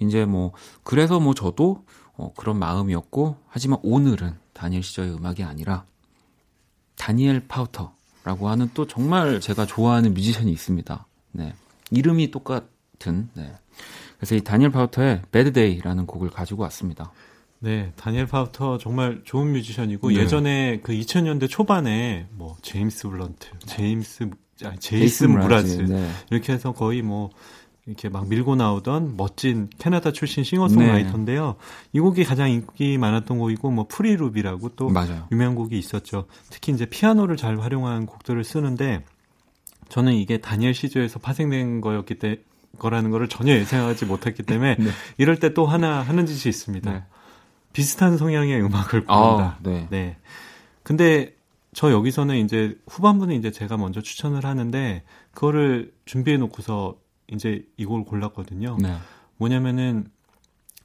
이제 0.00 0.24
뭐 0.24 0.50
그래서 0.82 1.20
뭐 1.20 1.34
저도 1.34 1.84
어 2.16 2.32
그런 2.36 2.58
마음이었고 2.58 3.36
하지만 3.46 3.78
오늘은 3.84 4.34
다니엘 4.54 4.82
시저의 4.82 5.12
음악이 5.14 5.44
아니라 5.44 5.84
다니엘 6.96 7.46
파우터 7.46 7.94
라고 8.24 8.48
하는 8.48 8.70
또 8.74 8.86
정말 8.86 9.40
제가 9.40 9.66
좋아하는 9.66 10.14
뮤지션이 10.14 10.52
있습니다. 10.52 11.06
네. 11.32 11.54
이름이 11.90 12.30
똑같은 12.30 13.30
네. 13.34 13.52
그래서 14.18 14.34
이 14.34 14.42
다니엘 14.42 14.70
파우터의 14.70 15.22
Bad 15.32 15.52
Day라는 15.52 16.06
곡을 16.06 16.30
가지고 16.30 16.62
왔습니다. 16.64 17.12
네, 17.58 17.92
다니엘 17.96 18.26
파우터 18.26 18.78
정말 18.78 19.20
좋은 19.24 19.52
뮤지션이고 19.52 20.08
네. 20.08 20.16
예전에 20.16 20.80
그 20.82 20.92
2000년대 20.92 21.48
초반에 21.48 22.26
뭐 22.32 22.56
제임스 22.62 23.08
블런트, 23.08 23.48
제임스 23.66 24.30
아니, 24.64 24.78
제이슨 24.78 25.24
므라즈 25.24 25.82
네. 25.82 26.10
이렇게 26.30 26.52
해서 26.52 26.72
거의 26.72 27.02
뭐 27.02 27.30
이렇게 27.90 28.08
막 28.08 28.28
밀고 28.28 28.54
나오던 28.54 29.16
멋진 29.16 29.68
캐나다 29.78 30.12
출신 30.12 30.44
싱어송라이터인데요. 30.44 31.46
네. 31.58 31.88
이 31.92 31.98
곡이 32.00 32.22
가장 32.24 32.48
인기 32.48 32.98
많았던 32.98 33.38
곡이고 33.38 33.70
뭐 33.72 33.86
Free 33.88 34.13
Loop이라고 34.13 34.70
또 34.76 34.88
맞아요. 34.88 35.26
유명한 35.32 35.56
곡이 35.56 35.76
있었죠. 35.76 36.26
특히 36.50 36.72
이제 36.72 36.86
피아노를 36.86 37.36
잘 37.36 37.58
활용한 37.58 38.06
곡들을 38.06 38.42
쓰는데 38.44 39.04
저는 39.88 40.12
이게 40.14 40.38
다니엘 40.38 40.72
시저에서 40.72 41.18
파생된 41.18 41.80
거였기 41.80 42.14
때문에 42.14 42.42
거라는 42.78 43.10
거를 43.10 43.28
전혀 43.28 43.54
예상하지 43.54 44.06
못했기 44.06 44.44
때문에 44.44 44.76
네. 44.78 44.90
이럴 45.18 45.38
때 45.40 45.52
또 45.52 45.66
하나 45.66 46.00
하는 46.00 46.26
짓이 46.26 46.48
있습니다. 46.48 46.92
네. 46.92 47.02
비슷한 47.72 48.16
성향의 48.16 48.62
음악을 48.62 49.00
부른다. 49.00 49.12
아, 49.12 49.58
네. 49.62 49.88
네. 49.90 50.16
근데 50.84 51.34
저 51.74 51.90
여기서는 51.90 52.36
이제 52.36 52.76
후반부는 52.88 53.34
이제 53.34 53.50
제가 53.50 53.76
먼저 53.76 54.00
추천을 54.00 54.44
하는데 54.44 55.02
그거를 55.32 55.92
준비해 56.04 56.36
놓고서 56.36 56.96
이제 57.32 57.64
이걸 57.76 58.04
골랐거든요. 58.04 58.76
네. 58.80 58.96
뭐냐면은 59.36 60.06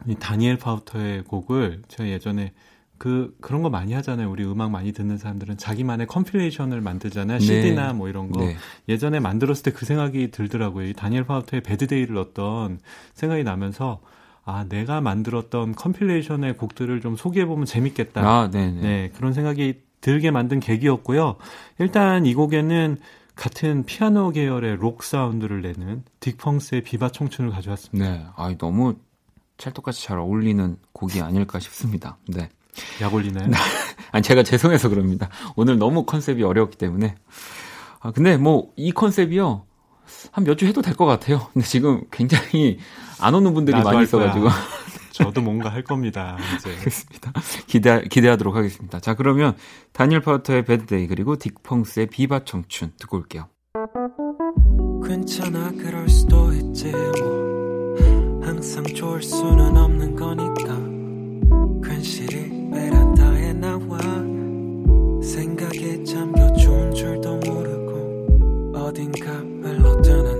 이 0.08 0.16
다니엘 0.16 0.58
파우터의 0.58 1.24
곡을 1.24 1.84
제가 1.88 2.10
예전에 2.10 2.54
그 2.98 3.36
그런 3.42 3.62
거 3.62 3.70
많이 3.70 3.94
하잖아요. 3.94 4.30
우리 4.32 4.46
음악 4.46 4.72
많이 4.72 4.94
듣는 4.94 5.18
사람들은 5.18 5.58
자기만의 5.58 6.08
compilation을 6.08 6.80
만들잖아요. 6.82 7.40
네. 7.40 7.46
CD나 7.46 7.94
뭐 7.94 8.08
이런 8.08 8.32
거. 8.32 8.40
네. 8.40 8.56
예전에 8.88 9.20
만들었을 9.20 9.64
때 9.64 9.72
그 9.72 9.86
생각이 9.86 10.32
들더라고요. 10.32 10.88
이 10.88 10.94
다니엘 10.94 11.26
파우터의 11.26 11.62
Bad 11.62 11.79
Day를 11.79 12.18
어떤 12.18 12.80
생각이 13.14 13.44
나면서 13.44 14.00
아, 14.46 14.66
내가 14.70 15.02
만들었던 15.02 15.74
compilation의 15.76 16.58
곡들을 16.58 17.02
좀 17.02 17.16
소개해 17.16 17.46
보면 17.48 17.66
재밌겠다. 17.66 18.22
아, 18.22 18.50
네네. 18.52 18.72
네. 18.74 18.82
네, 18.82 19.12
그런 19.16 19.34
생각이 19.34 19.82
들게 20.02 20.30
만든 20.30 20.60
계기였고요. 20.60 21.36
일단 21.80 22.26
이 22.28 22.34
곡에는 22.36 22.98
같은 23.36 23.84
피아노 23.86 24.32
계열의 24.32 24.78
록 24.78 25.04
사운드를 25.04 25.62
내는 25.62 26.04
딕펑스의 26.22 26.84
비바 26.84 27.10
청춘을 27.10 27.52
가져왔습니다. 27.52 28.10
네, 28.12 28.26
아, 28.36 28.54
너무 28.58 28.96
찰떡같이 29.58 30.04
잘 30.04 30.18
어울리는 30.20 30.78
곡이 30.94 31.22
아닐까 31.22 31.60
싶습니다. 31.60 32.18
네. 32.28 32.50
약 33.02 33.14
올리나요? 33.14 33.50
아니, 34.12 34.24
제가 34.24 34.44
죄송해서 34.44 34.90
그럽니다. 34.90 35.30
오늘 35.56 35.78
너무 35.78 36.06
컨셉이 36.06 36.44
어려웠기 36.44 36.78
때문에. 36.78 37.16
아, 38.00 38.12
근데 38.12 38.38
뭐, 38.38 38.72
이 38.76 38.92
컨셉이요. 38.92 39.64
한 40.32 40.44
몇 40.46 40.58
주 40.58 40.66
해도 40.66 40.82
될 40.82 40.96
것 40.96 41.06
같아요. 41.06 41.48
근데 41.54 41.66
지금 41.68 42.04
굉장히 42.12 42.80
안 43.20 43.34
오는 43.34 43.54
분들이 43.54 43.82
많이 43.82 44.04
있어가지고. 44.04 44.48
저도 45.16 45.42
뭔가 45.42 45.70
할 45.70 45.82
겁니다. 45.82 46.38
이제. 46.58 46.72
알겠습니다. 46.72 47.32
기대 47.68 48.04
기대하도록 48.10 48.56
하겠습니다. 48.56 49.00
자 49.00 49.16
그러면 49.16 49.56
다니엘 49.94 50.22
파우터의 50.22 50.66
Bad 50.66 50.87
Day 50.87 51.08
그리고 51.08 51.38
딕펑스의 51.38 52.10
비바 52.10 52.44
청춘 52.44 52.92
듣고 53.00 53.18
올게요. 53.18 53.48
괜찮아 55.08 55.72
그럴 55.72 56.10
수도 56.10 56.52
있지 56.52 56.92
뭐 56.92 58.42
항상 58.44 58.84
좋을 58.84 59.22
수는 59.22 59.78
없는 59.78 60.16
거니까 60.16 60.76
괜시리 61.88 62.70
베란다에 62.72 63.54
나와 63.54 63.98
생각에 65.24 66.04
잠겨 66.04 66.52
좋은 66.54 66.94
줄도 66.94 67.38
모르고 67.38 68.74
어딘가 68.76 69.32
흘러드는 69.32 70.35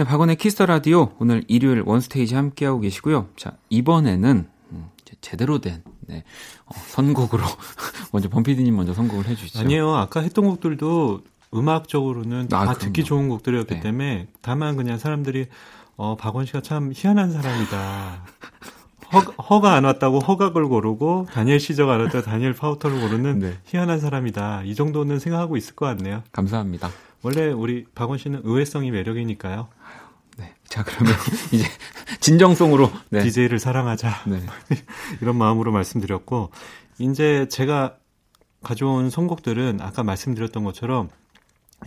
네, 0.00 0.04
박원의 0.04 0.36
키스 0.36 0.53
더 0.53 0.64
라디오 0.64 1.10
오늘 1.18 1.44
일요일 1.46 1.82
원스테이지 1.84 2.34
함께하고 2.34 2.80
계시고요. 2.80 3.28
자, 3.36 3.58
이번에는 3.68 4.48
음, 4.72 4.88
제대로 5.20 5.58
된 5.58 5.82
네, 6.06 6.24
어, 6.64 6.70
선곡으로 6.74 7.42
먼저 8.10 8.30
범피디님 8.30 8.74
먼저 8.74 8.94
선곡을 8.94 9.28
해주시죠. 9.28 9.60
아니요, 9.60 9.94
아까 9.94 10.20
했던 10.20 10.46
곡들도 10.46 11.20
음악적으로는 11.52 12.48
아, 12.50 12.64
다. 12.64 12.72
듣기 12.72 13.04
좋은 13.04 13.28
곡들이었기 13.28 13.74
네. 13.74 13.80
때문에 13.80 14.28
다만 14.40 14.76
그냥 14.76 14.96
사람들이 14.96 15.48
어, 15.96 16.16
박원 16.16 16.46
씨가 16.46 16.62
참 16.62 16.92
희한한 16.94 17.32
사람이다. 17.32 18.24
허, 19.36 19.60
가안 19.60 19.84
왔다고 19.84 20.20
허각을 20.20 20.66
고르고 20.66 21.26
다니엘 21.30 21.60
시저가 21.60 21.92
안 21.92 22.00
왔다고 22.00 22.24
다니엘 22.24 22.54
파우터를 22.54 23.00
고르는 23.02 23.38
네. 23.40 23.58
희한한 23.66 24.00
사람이다. 24.00 24.62
이 24.64 24.74
정도는 24.74 25.18
생각하고 25.18 25.58
있을 25.58 25.74
것 25.74 25.84
같네요. 25.84 26.22
감사합니다. 26.32 26.88
원래 27.22 27.50
우리 27.50 27.84
박원 27.94 28.18
씨는 28.18 28.42
의외성이 28.44 28.90
매력이니까요. 28.90 29.68
네. 30.38 30.54
자, 30.68 30.82
그러면 30.84 31.14
이제 31.52 31.64
진정성으로 32.20 32.90
네. 33.10 33.22
DJ를 33.22 33.58
사랑하자. 33.58 34.24
네. 34.26 34.40
이런 35.20 35.36
마음으로 35.36 35.72
말씀드렸고 35.72 36.50
이제 36.98 37.46
제가 37.48 37.96
가져온 38.62 39.10
선곡들은 39.10 39.80
아까 39.80 40.02
말씀드렸던 40.02 40.64
것처럼 40.64 41.08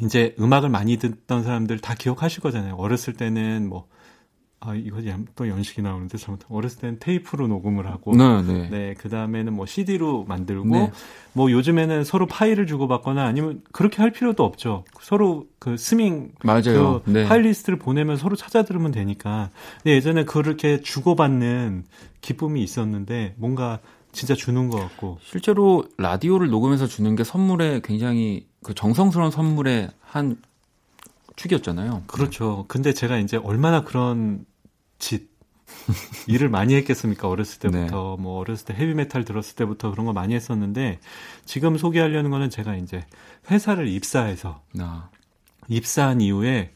이제 0.02 0.36
음악을 0.40 0.70
많이 0.70 0.98
듣던 0.98 1.44
사람들 1.44 1.80
다 1.80 1.94
기억하실 1.94 2.42
거잖아요. 2.42 2.76
어렸을 2.76 3.14
때는 3.14 3.70
뭐 3.70 3.88
아, 4.66 4.76
이거 4.76 5.02
또 5.36 5.48
연식이 5.50 5.82
나오는데 5.82 6.18
잘못 6.18 6.40
어렸을 6.50 6.80
때는 6.80 6.98
테이프로 7.00 7.48
녹음을 7.48 7.86
하고 7.86 8.16
네, 8.16 8.42
네. 8.44 8.70
네 8.70 8.94
그다음에는 8.94 9.54
뭐 9.54 9.66
CD로 9.66 10.24
만들고 10.24 10.70
네. 10.70 10.92
뭐 11.34 11.52
요즘에는 11.52 12.06
서로 12.06 12.28
파일을 12.28 12.66
주고 12.66 12.88
받거나 12.88 13.26
아니면 13.26 13.62
그렇게 13.74 14.02
할 14.02 14.12
필요도 14.12 14.44
없죠. 14.44 14.86
서로 15.02 15.48
그 15.60 15.76
스밍 15.76 16.32
맞아요. 16.44 17.02
그 17.04 17.12
네. 17.12 17.28
파일 17.28 17.44
리스트를 17.44 17.78
보내면 17.78 18.16
서로 18.16 18.38
찾아 18.38 18.64
들으면 18.64 18.92
되니까. 18.92 19.50
근데 19.78 19.96
예전에 19.96 20.24
그렇게 20.24 20.80
주고 20.80 21.16
받는 21.16 21.84
기쁨이 22.22 22.64
있었는데 22.64 23.36
뭔가 23.38 23.80
진짜 24.14 24.34
주는 24.34 24.70
것 24.70 24.80
같고 24.80 25.18
실제로 25.22 25.84
라디오를 25.98 26.50
녹음해서 26.50 26.88
주는 26.88 27.16
게 27.18 27.26
선물에 27.26 27.82
굉장히 27.84 28.48
그 28.64 28.74
정성스러운 28.74 29.30
선물의 29.30 29.90
한 30.00 30.38
축이었잖아요. 31.36 32.04
그렇죠. 32.08 32.64
근데 32.70 32.94
제가 32.94 33.18
이제 33.18 33.38
얼마나 33.38 33.84
그런 33.84 34.46
짓 35.04 35.34
일을 36.28 36.50
많이 36.50 36.76
했겠습니까? 36.76 37.28
어렸을 37.28 37.60
때부터 37.60 38.16
네. 38.18 38.24
뭐 38.24 38.40
어렸을 38.40 38.68
때 38.68 38.74
헤비메탈 38.74 39.26
들었을 39.26 39.56
때부터 39.56 39.92
그런 39.92 40.06
거 40.06 40.14
많이 40.14 40.34
했었는데 40.34 41.00
지금 41.46 41.78
소개하려는 41.78 42.32
거는 42.32 42.50
제가 42.50 42.76
이제 42.76 43.06
회사를 43.52 43.88
입사해서 43.88 44.64
아. 44.80 45.10
입사한 45.68 46.22
이후에 46.22 46.74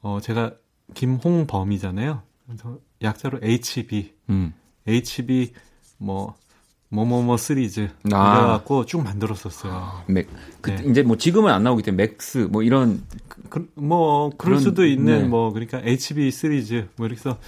어 0.00 0.20
제가 0.22 0.54
김홍범이잖아요. 0.94 2.22
그래서 2.46 2.78
약자로 3.02 3.40
HB, 3.42 4.14
음. 4.30 4.54
HB 4.86 5.52
뭐 5.98 6.34
뭐뭐뭐 6.88 7.36
시리즈 7.36 7.90
아. 8.12 8.38
이래갖고 8.38 8.86
쭉 8.86 9.02
만들었었어요. 9.02 10.04
맥, 10.06 10.28
그, 10.60 10.70
네. 10.70 10.84
이제 10.88 11.02
뭐 11.02 11.16
지금은 11.16 11.52
안 11.52 11.62
나오기 11.64 11.82
때문에 11.82 12.04
맥스 12.04 12.38
뭐 12.50 12.62
이런 12.62 13.02
그, 13.48 13.68
뭐 13.74 14.30
그럴 14.30 14.52
그런, 14.52 14.60
수도 14.60 14.86
있는 14.86 15.22
네. 15.22 15.28
뭐 15.28 15.52
그러니까 15.52 15.80
HB 15.82 16.30
시리즈 16.30 16.88
뭐 16.96 17.06
이렇게 17.06 17.18
해서 17.18 17.38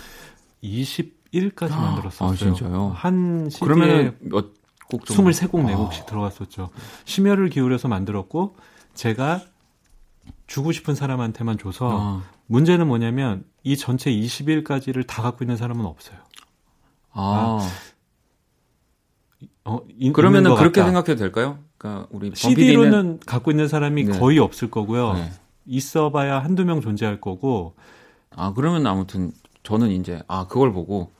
21까지 0.62 1.72
아, 1.72 1.80
만들었었어요. 1.80 2.30
아, 2.30 2.34
진짜요? 2.34 2.92
한 2.94 3.48
시기에 3.50 3.66
그러면 3.66 4.16
몇곡 4.20 5.04
23곡 5.04 5.50
4곡씩 5.50 6.02
아. 6.02 6.06
들어갔었죠. 6.06 6.70
심혈을 7.04 7.48
기울여서 7.50 7.86
만들었고 7.88 8.56
제가 8.94 9.42
주고 10.48 10.72
싶은 10.72 10.96
사람한테만 10.96 11.58
줘서 11.58 11.90
아. 11.92 12.22
문제는 12.46 12.88
뭐냐면 12.88 13.44
이 13.62 13.76
전체 13.76 14.10
20일까지를 14.10 15.06
다 15.06 15.22
갖고 15.22 15.44
있는 15.44 15.56
사람은 15.56 15.84
없어요. 15.84 16.18
아. 17.12 17.58
아 19.68 19.72
어, 19.72 19.82
그러면은 20.12 20.54
그렇게 20.54 20.80
같다. 20.80 20.86
생각해도 20.92 21.16
될까요? 21.16 21.58
그러니까 21.78 22.06
우리 22.10 22.32
CD로는 22.34 23.20
갖고 23.26 23.50
있는 23.50 23.68
사람이 23.68 24.04
네. 24.04 24.18
거의 24.18 24.38
없을 24.38 24.70
거고요. 24.70 25.14
네. 25.14 25.30
있어봐야 25.66 26.38
한두 26.40 26.64
명 26.64 26.80
존재할 26.80 27.20
거고. 27.20 27.74
아 28.34 28.52
그러면 28.54 28.86
아무튼 28.86 29.32
저는 29.62 29.90
이제 29.90 30.22
아 30.28 30.46
그걸 30.46 30.72
보고 30.72 31.10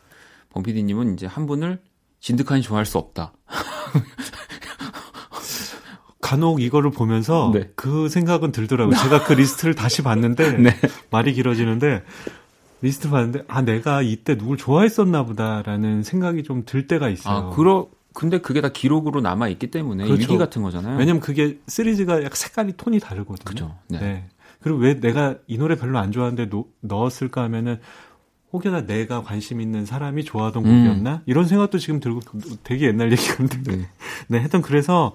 범피디님은 0.51 1.14
이제 1.14 1.26
한 1.26 1.46
분을 1.46 1.80
진득하니 2.20 2.62
좋아할 2.62 2.86
수 2.86 2.99
없다. 2.99 3.32
간혹 6.20 6.61
이거를 6.61 6.90
보면서 6.90 7.51
네. 7.55 7.70
그 7.74 8.09
생각은 8.09 8.53
들더라고요. 8.53 8.96
제가 8.96 9.24
그 9.24 9.32
리스트를 9.32 9.74
다시 9.74 10.03
봤는데 10.03 10.53
네. 10.59 10.76
말이 11.11 11.32
길어지는데 11.32 12.03
리스트 12.82 13.09
봤는데 13.09 13.44
아 13.49 13.62
내가 13.62 14.03
이때 14.03 14.36
누굴 14.36 14.57
좋아했었나 14.57 15.24
보다라는 15.24 16.03
생각이 16.03 16.42
좀 16.42 16.64
들 16.64 16.86
때가 16.86 17.09
있어요. 17.09 17.34
아 17.34 17.51
그러 17.51 17.88
근데 18.19 18.39
그게 18.39 18.61
다 18.61 18.69
기록으로 18.69 19.21
남아 19.21 19.47
있기 19.47 19.71
때문에 19.71 20.03
그렇죠. 20.03 20.21
일기 20.21 20.39
같은 20.39 20.61
거잖아요. 20.61 20.99
왜냐면 20.99 21.21
그게 21.21 21.61
시리즈가 21.69 22.25
약 22.25 22.35
색깔이 22.35 22.73
톤이 22.77 22.99
다르거든요. 22.99 23.45
그죠. 23.45 23.77
네. 23.87 24.01
네. 24.01 24.25
그리고 24.61 24.81
왜 24.81 24.99
내가 24.99 25.37
이 25.47 25.57
노래 25.57 25.77
별로 25.77 26.01
안 26.01 26.11
좋아하는데 26.11 26.49
노, 26.49 26.66
넣었을까 26.81 27.45
하면은 27.45 27.79
혹여나 28.53 28.87
내가 28.87 29.23
관심 29.23 29.61
있는 29.61 29.87
사람이 29.87 30.25
좋아하던 30.25 30.66
음. 30.66 30.69
곡이었나 30.69 31.23
이런 31.27 31.47
생각도 31.47 31.79
지금 31.79 32.01
들고 32.01 32.19
되게 32.64 32.89
옛날 32.89 33.12
얘기인데 33.12 33.62
네. 33.62 33.89
네 34.27 34.39
하여튼 34.39 34.62
그래서 34.62 35.12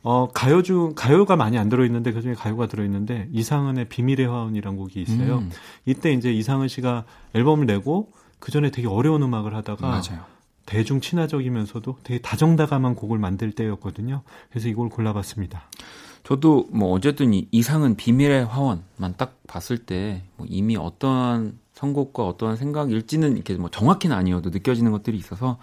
어 0.00 0.28
가요 0.32 0.62
중 0.62 0.94
가요가 0.96 1.36
많이 1.36 1.58
안 1.58 1.68
들어 1.68 1.84
있는데 1.84 2.12
그중에 2.12 2.32
가요가 2.32 2.66
들어 2.66 2.82
있는데 2.82 3.28
이상은의 3.30 3.90
비밀의 3.90 4.26
화원이란 4.26 4.76
곡이 4.76 5.02
있어요. 5.02 5.40
음. 5.40 5.50
이때 5.84 6.14
이제 6.14 6.32
이상은 6.32 6.68
씨가 6.68 7.04
앨범을 7.34 7.66
내고 7.66 8.10
그 8.38 8.50
전에 8.50 8.70
되게 8.70 8.88
어려운 8.88 9.22
음악을 9.22 9.54
하다가 9.54 9.86
맞아요. 9.86 10.37
대중 10.68 11.00
친화적이면서도 11.00 11.96
되게 12.02 12.20
다정다감한 12.20 12.94
곡을 12.94 13.18
만들 13.18 13.52
때였거든요. 13.52 14.20
그래서 14.50 14.68
이걸 14.68 14.90
골라봤습니다. 14.90 15.62
저도 16.24 16.68
뭐 16.70 16.92
어쨌든 16.92 17.32
이 17.32 17.48
이상은 17.50 17.96
비밀의 17.96 18.44
화원만 18.44 19.14
딱 19.16 19.40
봤을 19.46 19.78
때 19.78 20.22
뭐 20.36 20.46
이미 20.48 20.76
어떠한 20.76 21.58
선곡과 21.72 22.26
어떠한 22.26 22.56
생각일지는 22.56 23.36
이렇게 23.36 23.54
뭐 23.54 23.70
정확히는 23.70 24.14
아니어도 24.14 24.50
느껴지는 24.50 24.92
것들이 24.92 25.16
있어서 25.16 25.58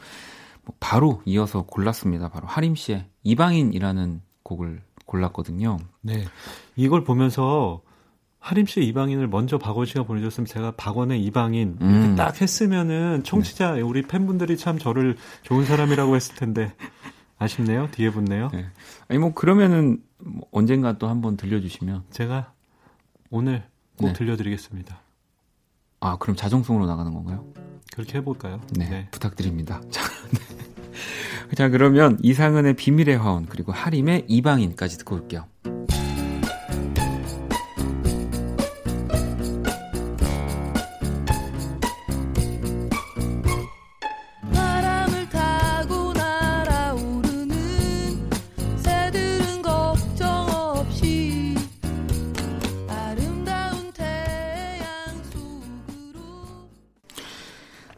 뭐 0.64 0.76
바로 0.80 1.22
이어서 1.26 1.62
골랐습니다. 1.62 2.30
바로 2.30 2.47
하림 2.47 2.74
씨의 2.76 3.06
이방인이라는 3.24 4.22
곡을 4.41 4.82
골랐거든요. 5.06 5.78
네. 6.01 6.26
이걸 6.76 7.03
보면서 7.03 7.82
하림 8.46 8.68
씨 8.68 8.82
이방인을 8.82 9.28
먼저 9.28 9.58
박원 9.58 9.88
씨가 9.88 10.04
보내줬으면 10.04 10.46
제가 10.46 10.74
박원의 10.78 11.20
이방인 11.24 11.80
음. 11.82 11.89
이렇게 11.89 12.16
딱 12.16 12.39
했으면은 12.39 13.24
청취자 13.24 13.74
네. 13.74 13.82
우리 13.82 14.04
팬분들이 14.04 14.56
참 14.56 14.78
저를 14.78 15.18
좋은 15.41 15.66
사람이라고 15.66 16.16
했을 16.16 16.36
텐데 16.36 16.72
아쉽네요. 17.39 17.89
뒤에 17.89 18.12
붙네요. 18.12 18.52
네. 18.54 18.68
아니 19.08 19.18
뭐 19.18 19.34
그러면은 19.34 19.98
뭐 20.20 20.48
언젠가 20.52 21.00
또 21.00 21.08
한번 21.08 21.38
들려주시면 21.38 22.04
제가 22.12 22.54
오늘 23.32 23.64
꼭 23.98 24.08
네. 24.08 24.14
들려드리겠습니다. 24.14 25.02
아 26.02 26.18
그럼 26.20 26.36
자정송으로 26.36 26.86
나가는 26.86 27.12
건가요? 27.12 27.52
그렇게 27.93 28.20
해볼까요? 28.20 28.62
네, 28.78 28.88
네. 28.88 29.08
부탁드립니다. 29.10 29.82
자, 29.89 30.04
네. 30.30 31.56
자 31.56 31.70
그러면 31.70 32.20
이상은의 32.22 32.76
비밀의 32.76 33.18
화원 33.18 33.48
그리고 33.48 33.72
하림의 33.72 34.26
이방인까지 34.28 35.00
듣고 35.00 35.16
올게요. 35.16 35.48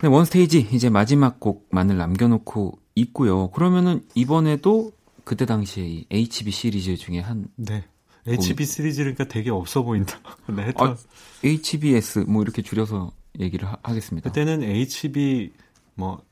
네, 0.01 0.07
원스테이지 0.07 0.69
이제 0.71 0.89
마지막 0.89 1.39
곡만을 1.39 1.97
남겨놓고 1.97 2.79
있고요. 2.95 3.49
그러면은 3.51 4.03
이번에도 4.15 4.91
그때 5.23 5.45
당시에 5.45 5.85
이 5.85 6.05
HB 6.11 6.51
시리즈 6.51 6.95
중에 6.97 7.19
한 7.19 7.47
네. 7.55 7.83
HB 8.27 8.65
시리즈니까 8.65 9.25
되게 9.25 9.49
없어 9.49 9.83
보인다. 9.83 10.19
네, 10.55 10.71
아, 10.77 10.95
HBS 11.43 12.19
뭐 12.27 12.41
이렇게 12.41 12.61
줄여서 12.61 13.11
얘기를 13.39 13.67
하, 13.67 13.93
겠습니다 13.93 14.29
그때는 14.29 14.63
HB 14.63 15.51
뭐 15.95 16.27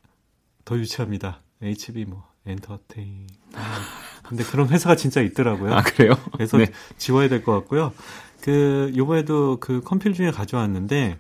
더 0.66 0.78
유치합니다. 0.78 1.41
HB 1.61 2.05
뭐 2.05 2.24
엔터테인. 2.47 3.28
근데 4.28 4.43
그런 4.43 4.68
회사가 4.68 4.95
진짜 4.95 5.22
있더라고요. 5.22 5.74
아 5.74 5.82
그래요? 5.84 6.16
그래서 6.34 6.57
네. 6.57 6.66
지워야 6.97 7.30
될 7.30 7.43
것 7.43 7.53
같고요. 7.53 7.93
그 8.41 8.91
요번에도 8.95 9.59
그 9.59 9.82
컴필 9.82 10.13
중에 10.13 10.32
가져왔는데 10.32 11.20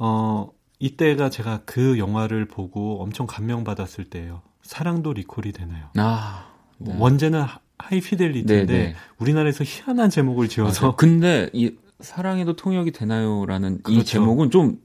어 0.00 0.48
이때가 0.78 1.30
제가 1.30 1.60
그 1.64 1.98
영화를 1.98 2.46
보고 2.46 3.02
엄청 3.02 3.26
감명받았을 3.26 4.04
때예요. 4.04 4.42
사랑도 4.62 5.12
리콜이 5.12 5.52
되나요? 5.52 5.86
아, 5.96 6.48
네. 6.78 6.94
원제는 6.98 7.44
High 7.78 8.00
Fidelity인데 8.00 8.66
네 8.66 8.86
네. 8.88 8.94
우리나라에서 9.18 9.64
희한한 9.64 10.10
제목을 10.10 10.48
지어서 10.48 10.82
맞아요. 10.82 10.96
근데 10.96 11.50
이 11.52 11.72
사랑에도 12.00 12.56
통역이 12.56 12.92
되나요라는 12.92 13.82
그렇죠. 13.82 14.00
이 14.00 14.04
제목은 14.04 14.50
좀 14.50 14.80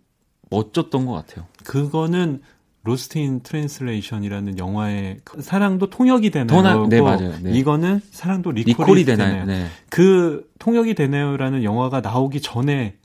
멋졌던 0.50 1.06
것 1.06 1.14
같아요. 1.14 1.46
그거는 1.66 2.42
Lost 2.84 3.20
in 3.20 3.42
Translation이라는 3.42 4.58
영화의 4.58 5.20
사랑도 5.40 5.90
통역이 5.90 6.32
되나요? 6.32 6.62
나, 6.62 6.88
네, 6.90 7.00
맞아요. 7.00 7.34
네. 7.42 7.52
이거는 7.54 8.02
사랑도 8.12 8.52
리콜이, 8.52 8.86
리콜이 8.86 9.06
되나요? 9.06 9.46
되나요? 9.46 9.46
네. 9.46 9.68
그 9.90 10.50
통역이 10.60 10.96
되나요라는 10.96 11.64
영화가 11.64 12.02
나오기 12.02 12.42
전에 12.42 12.96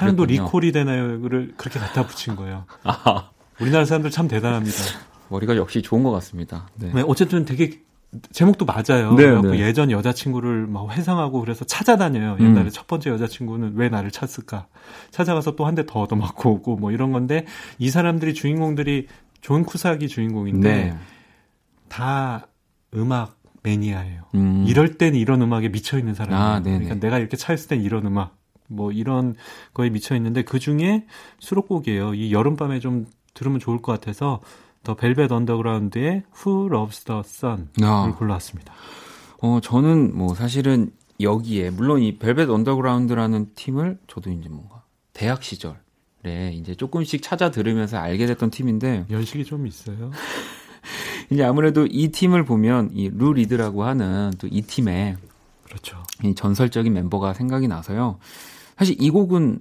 사랑도 0.00 0.24
리콜이 0.26 0.72
되나요를 0.72 1.54
그렇게 1.56 1.78
갖다 1.78 2.06
붙인 2.06 2.36
거예요. 2.36 2.64
아. 2.84 3.30
우리나라 3.60 3.84
사람들 3.84 4.10
참 4.10 4.28
대단합니다. 4.28 4.76
머리가 5.28 5.56
역시 5.56 5.82
좋은 5.82 6.02
것 6.02 6.10
같습니다. 6.12 6.68
네. 6.74 6.90
네 6.94 7.02
어쨌든 7.06 7.44
되게 7.44 7.80
제목도 8.32 8.64
맞아요. 8.66 9.14
네, 9.14 9.40
네. 9.42 9.58
예전 9.60 9.90
여자친구를 9.90 10.66
막 10.68 10.90
회상하고 10.90 11.40
그래서 11.40 11.64
찾아다녀요. 11.64 12.36
옛날에 12.40 12.66
음. 12.66 12.70
첫 12.70 12.86
번째 12.86 13.10
여자친구는 13.10 13.72
왜 13.76 13.88
나를 13.88 14.10
찾을까? 14.10 14.66
찾아가서 15.10 15.56
또 15.56 15.64
한 15.66 15.74
대 15.74 15.84
더 15.84 16.00
얻어맞고 16.00 16.50
오고 16.50 16.76
뭐 16.76 16.92
이런 16.92 17.12
건데 17.12 17.46
이 17.78 17.90
사람들이 17.90 18.34
주인공들이 18.34 19.08
존 19.40 19.64
쿠삭이 19.64 20.08
주인공인데 20.08 20.70
네. 20.70 20.96
다 21.88 22.46
음악 22.94 23.36
매니아예요. 23.62 24.22
음. 24.34 24.64
이럴 24.66 24.94
땐 24.96 25.14
이런 25.14 25.42
음악에 25.42 25.68
미쳐 25.70 25.98
있는 25.98 26.14
사람이에요. 26.14 26.40
아, 26.42 26.60
그러니까 26.62 26.94
내가 26.94 27.18
이렇게 27.18 27.36
차였을 27.36 27.68
땐 27.68 27.82
이런 27.82 28.06
음악. 28.06 28.35
뭐 28.68 28.92
이런 28.92 29.34
거에 29.74 29.90
미쳐 29.90 30.14
있는데 30.16 30.42
그 30.42 30.58
중에 30.58 31.06
수록곡이에요. 31.38 32.14
이 32.14 32.32
여름밤에 32.32 32.80
좀 32.80 33.06
들으면 33.34 33.60
좋을 33.60 33.82
것 33.82 33.92
같아서 33.92 34.40
더 34.82 34.94
벨벳 34.94 35.30
언더그라운드의 35.32 36.22
Who 36.44 36.66
Loves 36.68 37.04
the 37.04 37.20
Sun을 37.24 37.66
아. 37.82 38.14
골라왔습니다. 38.18 38.72
어 39.42 39.60
저는 39.62 40.16
뭐 40.16 40.34
사실은 40.34 40.90
여기에 41.20 41.70
물론 41.70 42.00
이 42.02 42.18
벨벳 42.18 42.48
언더그라운드라는 42.48 43.52
팀을 43.54 43.98
저도 44.06 44.30
이제 44.30 44.48
뭔가 44.48 44.82
대학 45.12 45.42
시절에 45.42 46.52
이제 46.54 46.74
조금씩 46.74 47.22
찾아 47.22 47.50
들으면서 47.50 47.98
알게 47.98 48.26
됐던 48.26 48.50
팀인데 48.50 49.06
연식이 49.10 49.44
좀 49.44 49.66
있어요. 49.66 50.10
이제 51.30 51.42
아무래도 51.42 51.86
이 51.90 52.08
팀을 52.08 52.44
보면 52.44 52.90
이 52.94 53.08
루 53.08 53.32
리드라고 53.32 53.84
하는 53.84 54.30
또 54.38 54.46
이 54.48 54.62
팀의 54.62 55.16
그렇죠. 55.64 56.02
이 56.22 56.34
전설적인 56.34 56.92
멤버가 56.92 57.34
생각이 57.34 57.66
나서요. 57.66 58.18
사실 58.76 58.96
이 59.00 59.10
곡은 59.10 59.60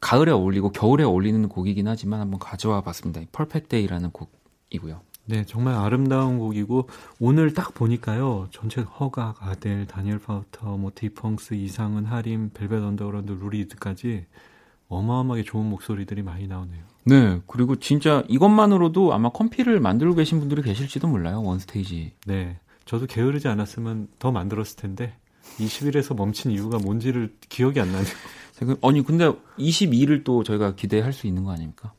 가을에 0.00 0.30
어울리고 0.30 0.70
겨울에 0.70 1.04
어울리는 1.04 1.48
곡이긴 1.48 1.88
하지만 1.88 2.20
한번 2.20 2.38
가져와 2.38 2.82
봤습니다. 2.82 3.20
Perfect 3.32 3.68
Day라는 3.68 4.10
곡이고요. 4.10 5.00
네, 5.26 5.44
정말 5.44 5.74
아름다운 5.74 6.38
곡이고 6.38 6.88
오늘 7.20 7.52
딱 7.52 7.74
보니까요. 7.74 8.48
전체 8.50 8.80
허각, 8.80 9.46
아델, 9.46 9.86
다니엘 9.86 10.18
파우터, 10.18 10.78
뭐 10.78 10.90
딕펑스, 10.94 11.54
이상은, 11.54 12.06
하림, 12.06 12.50
벨벳 12.54 12.82
언더그라운드, 12.82 13.32
루리드까지 13.32 14.24
어마어마하게 14.88 15.42
좋은 15.42 15.66
목소리들이 15.66 16.22
많이 16.22 16.46
나오네요. 16.46 16.82
네, 17.04 17.40
그리고 17.46 17.76
진짜 17.76 18.24
이것만으로도 18.28 19.12
아마 19.12 19.28
컴필을 19.28 19.80
만들고 19.80 20.14
계신 20.14 20.40
분들이 20.40 20.62
계실지도 20.62 21.08
몰라요. 21.08 21.42
원스테이지. 21.42 22.12
네, 22.26 22.58
저도 22.86 23.06
게으르지 23.06 23.48
않았으면 23.48 24.08
더 24.18 24.32
만들었을 24.32 24.76
텐데 24.76 25.14
20일에서 25.58 26.16
멈춘 26.16 26.52
이유가 26.52 26.78
뭔지를 26.78 27.34
기억이 27.48 27.80
안 27.80 27.92
나네요. 27.92 28.06
아니 28.82 29.02
근데 29.04 29.30
22일 29.58 30.24
또 30.24 30.42
저희가 30.42 30.74
기대할 30.74 31.12
수 31.12 31.26
있는 31.26 31.44
거 31.44 31.52
아닙니까? 31.52 31.92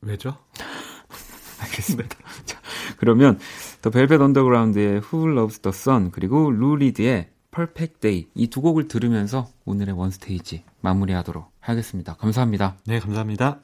왜죠? 0.00 0.36
알겠습니다. 1.60 2.16
자, 2.44 2.60
그러면 2.98 3.38
더 3.82 3.90
벨벳 3.90 4.20
언더그라운드의 4.20 5.00
Who 5.12 5.30
Loves 5.32 5.60
the 5.60 5.72
Sun 5.74 6.10
그리고 6.10 6.50
루리드의 6.50 7.30
Perfect 7.50 8.00
Day 8.00 8.26
이 8.34 8.48
두 8.48 8.60
곡을 8.60 8.88
들으면서 8.88 9.48
오늘의 9.64 9.94
원 9.98 10.10
스테이지 10.10 10.64
마무리하도록 10.82 11.50
하겠습니다. 11.60 12.14
감사합니다. 12.16 12.76
네, 12.86 13.00
감사합니다. 13.00 13.60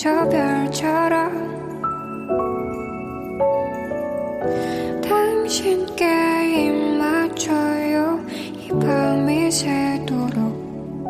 저 0.00 0.26
별처럼 0.30 1.60
당신께 5.02 6.04
입 6.68 6.96
맞춰요 6.96 8.26
이 8.30 8.70
밤이 8.80 9.50
새도록 9.50 11.04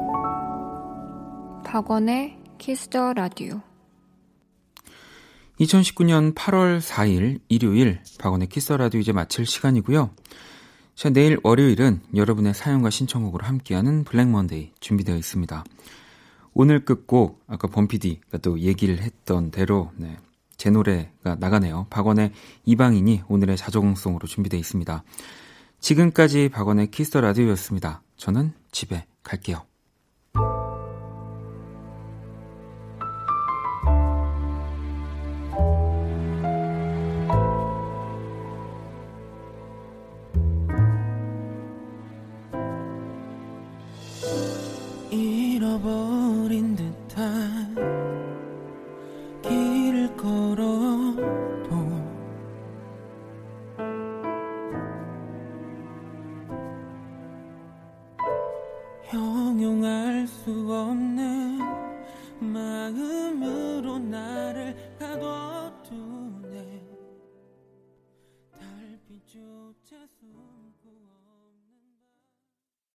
박원의 1.64 2.36
키스더 2.58 3.12
라디오 3.12 3.60
2019년 5.60 6.34
8월 6.34 6.80
4일 6.80 7.38
일요일 7.48 8.00
박원의 8.18 8.48
키스더 8.48 8.76
라디오 8.76 8.98
이제 8.98 9.12
마칠 9.12 9.46
시간이고요. 9.46 10.10
자, 10.96 11.10
내일 11.10 11.38
월요일은 11.44 12.00
여러분의 12.16 12.54
사연과 12.54 12.90
신청곡으로 12.90 13.46
함께하는 13.46 14.02
블랙 14.02 14.26
먼데이 14.28 14.72
준비되어 14.80 15.16
있습니다. 15.16 15.62
오늘 16.54 16.84
끝곡 16.84 17.42
아까 17.46 17.68
범피디가 17.68 18.38
또 18.38 18.58
얘기를 18.60 19.00
했던 19.00 19.50
대로 19.50 19.90
네, 19.96 20.16
제 20.56 20.70
노래가 20.70 21.36
나가네요. 21.36 21.86
박원의 21.90 22.32
이방인이 22.66 23.22
오늘의 23.28 23.56
자조공송으로 23.56 24.26
준비되어 24.26 24.58
있습니다. 24.58 25.04
지금까지 25.80 26.50
박원의 26.50 26.90
키스더 26.90 27.20
라디오였습니다. 27.20 28.02
저는 28.16 28.52
집에 28.70 29.06
갈게요. 29.22 29.69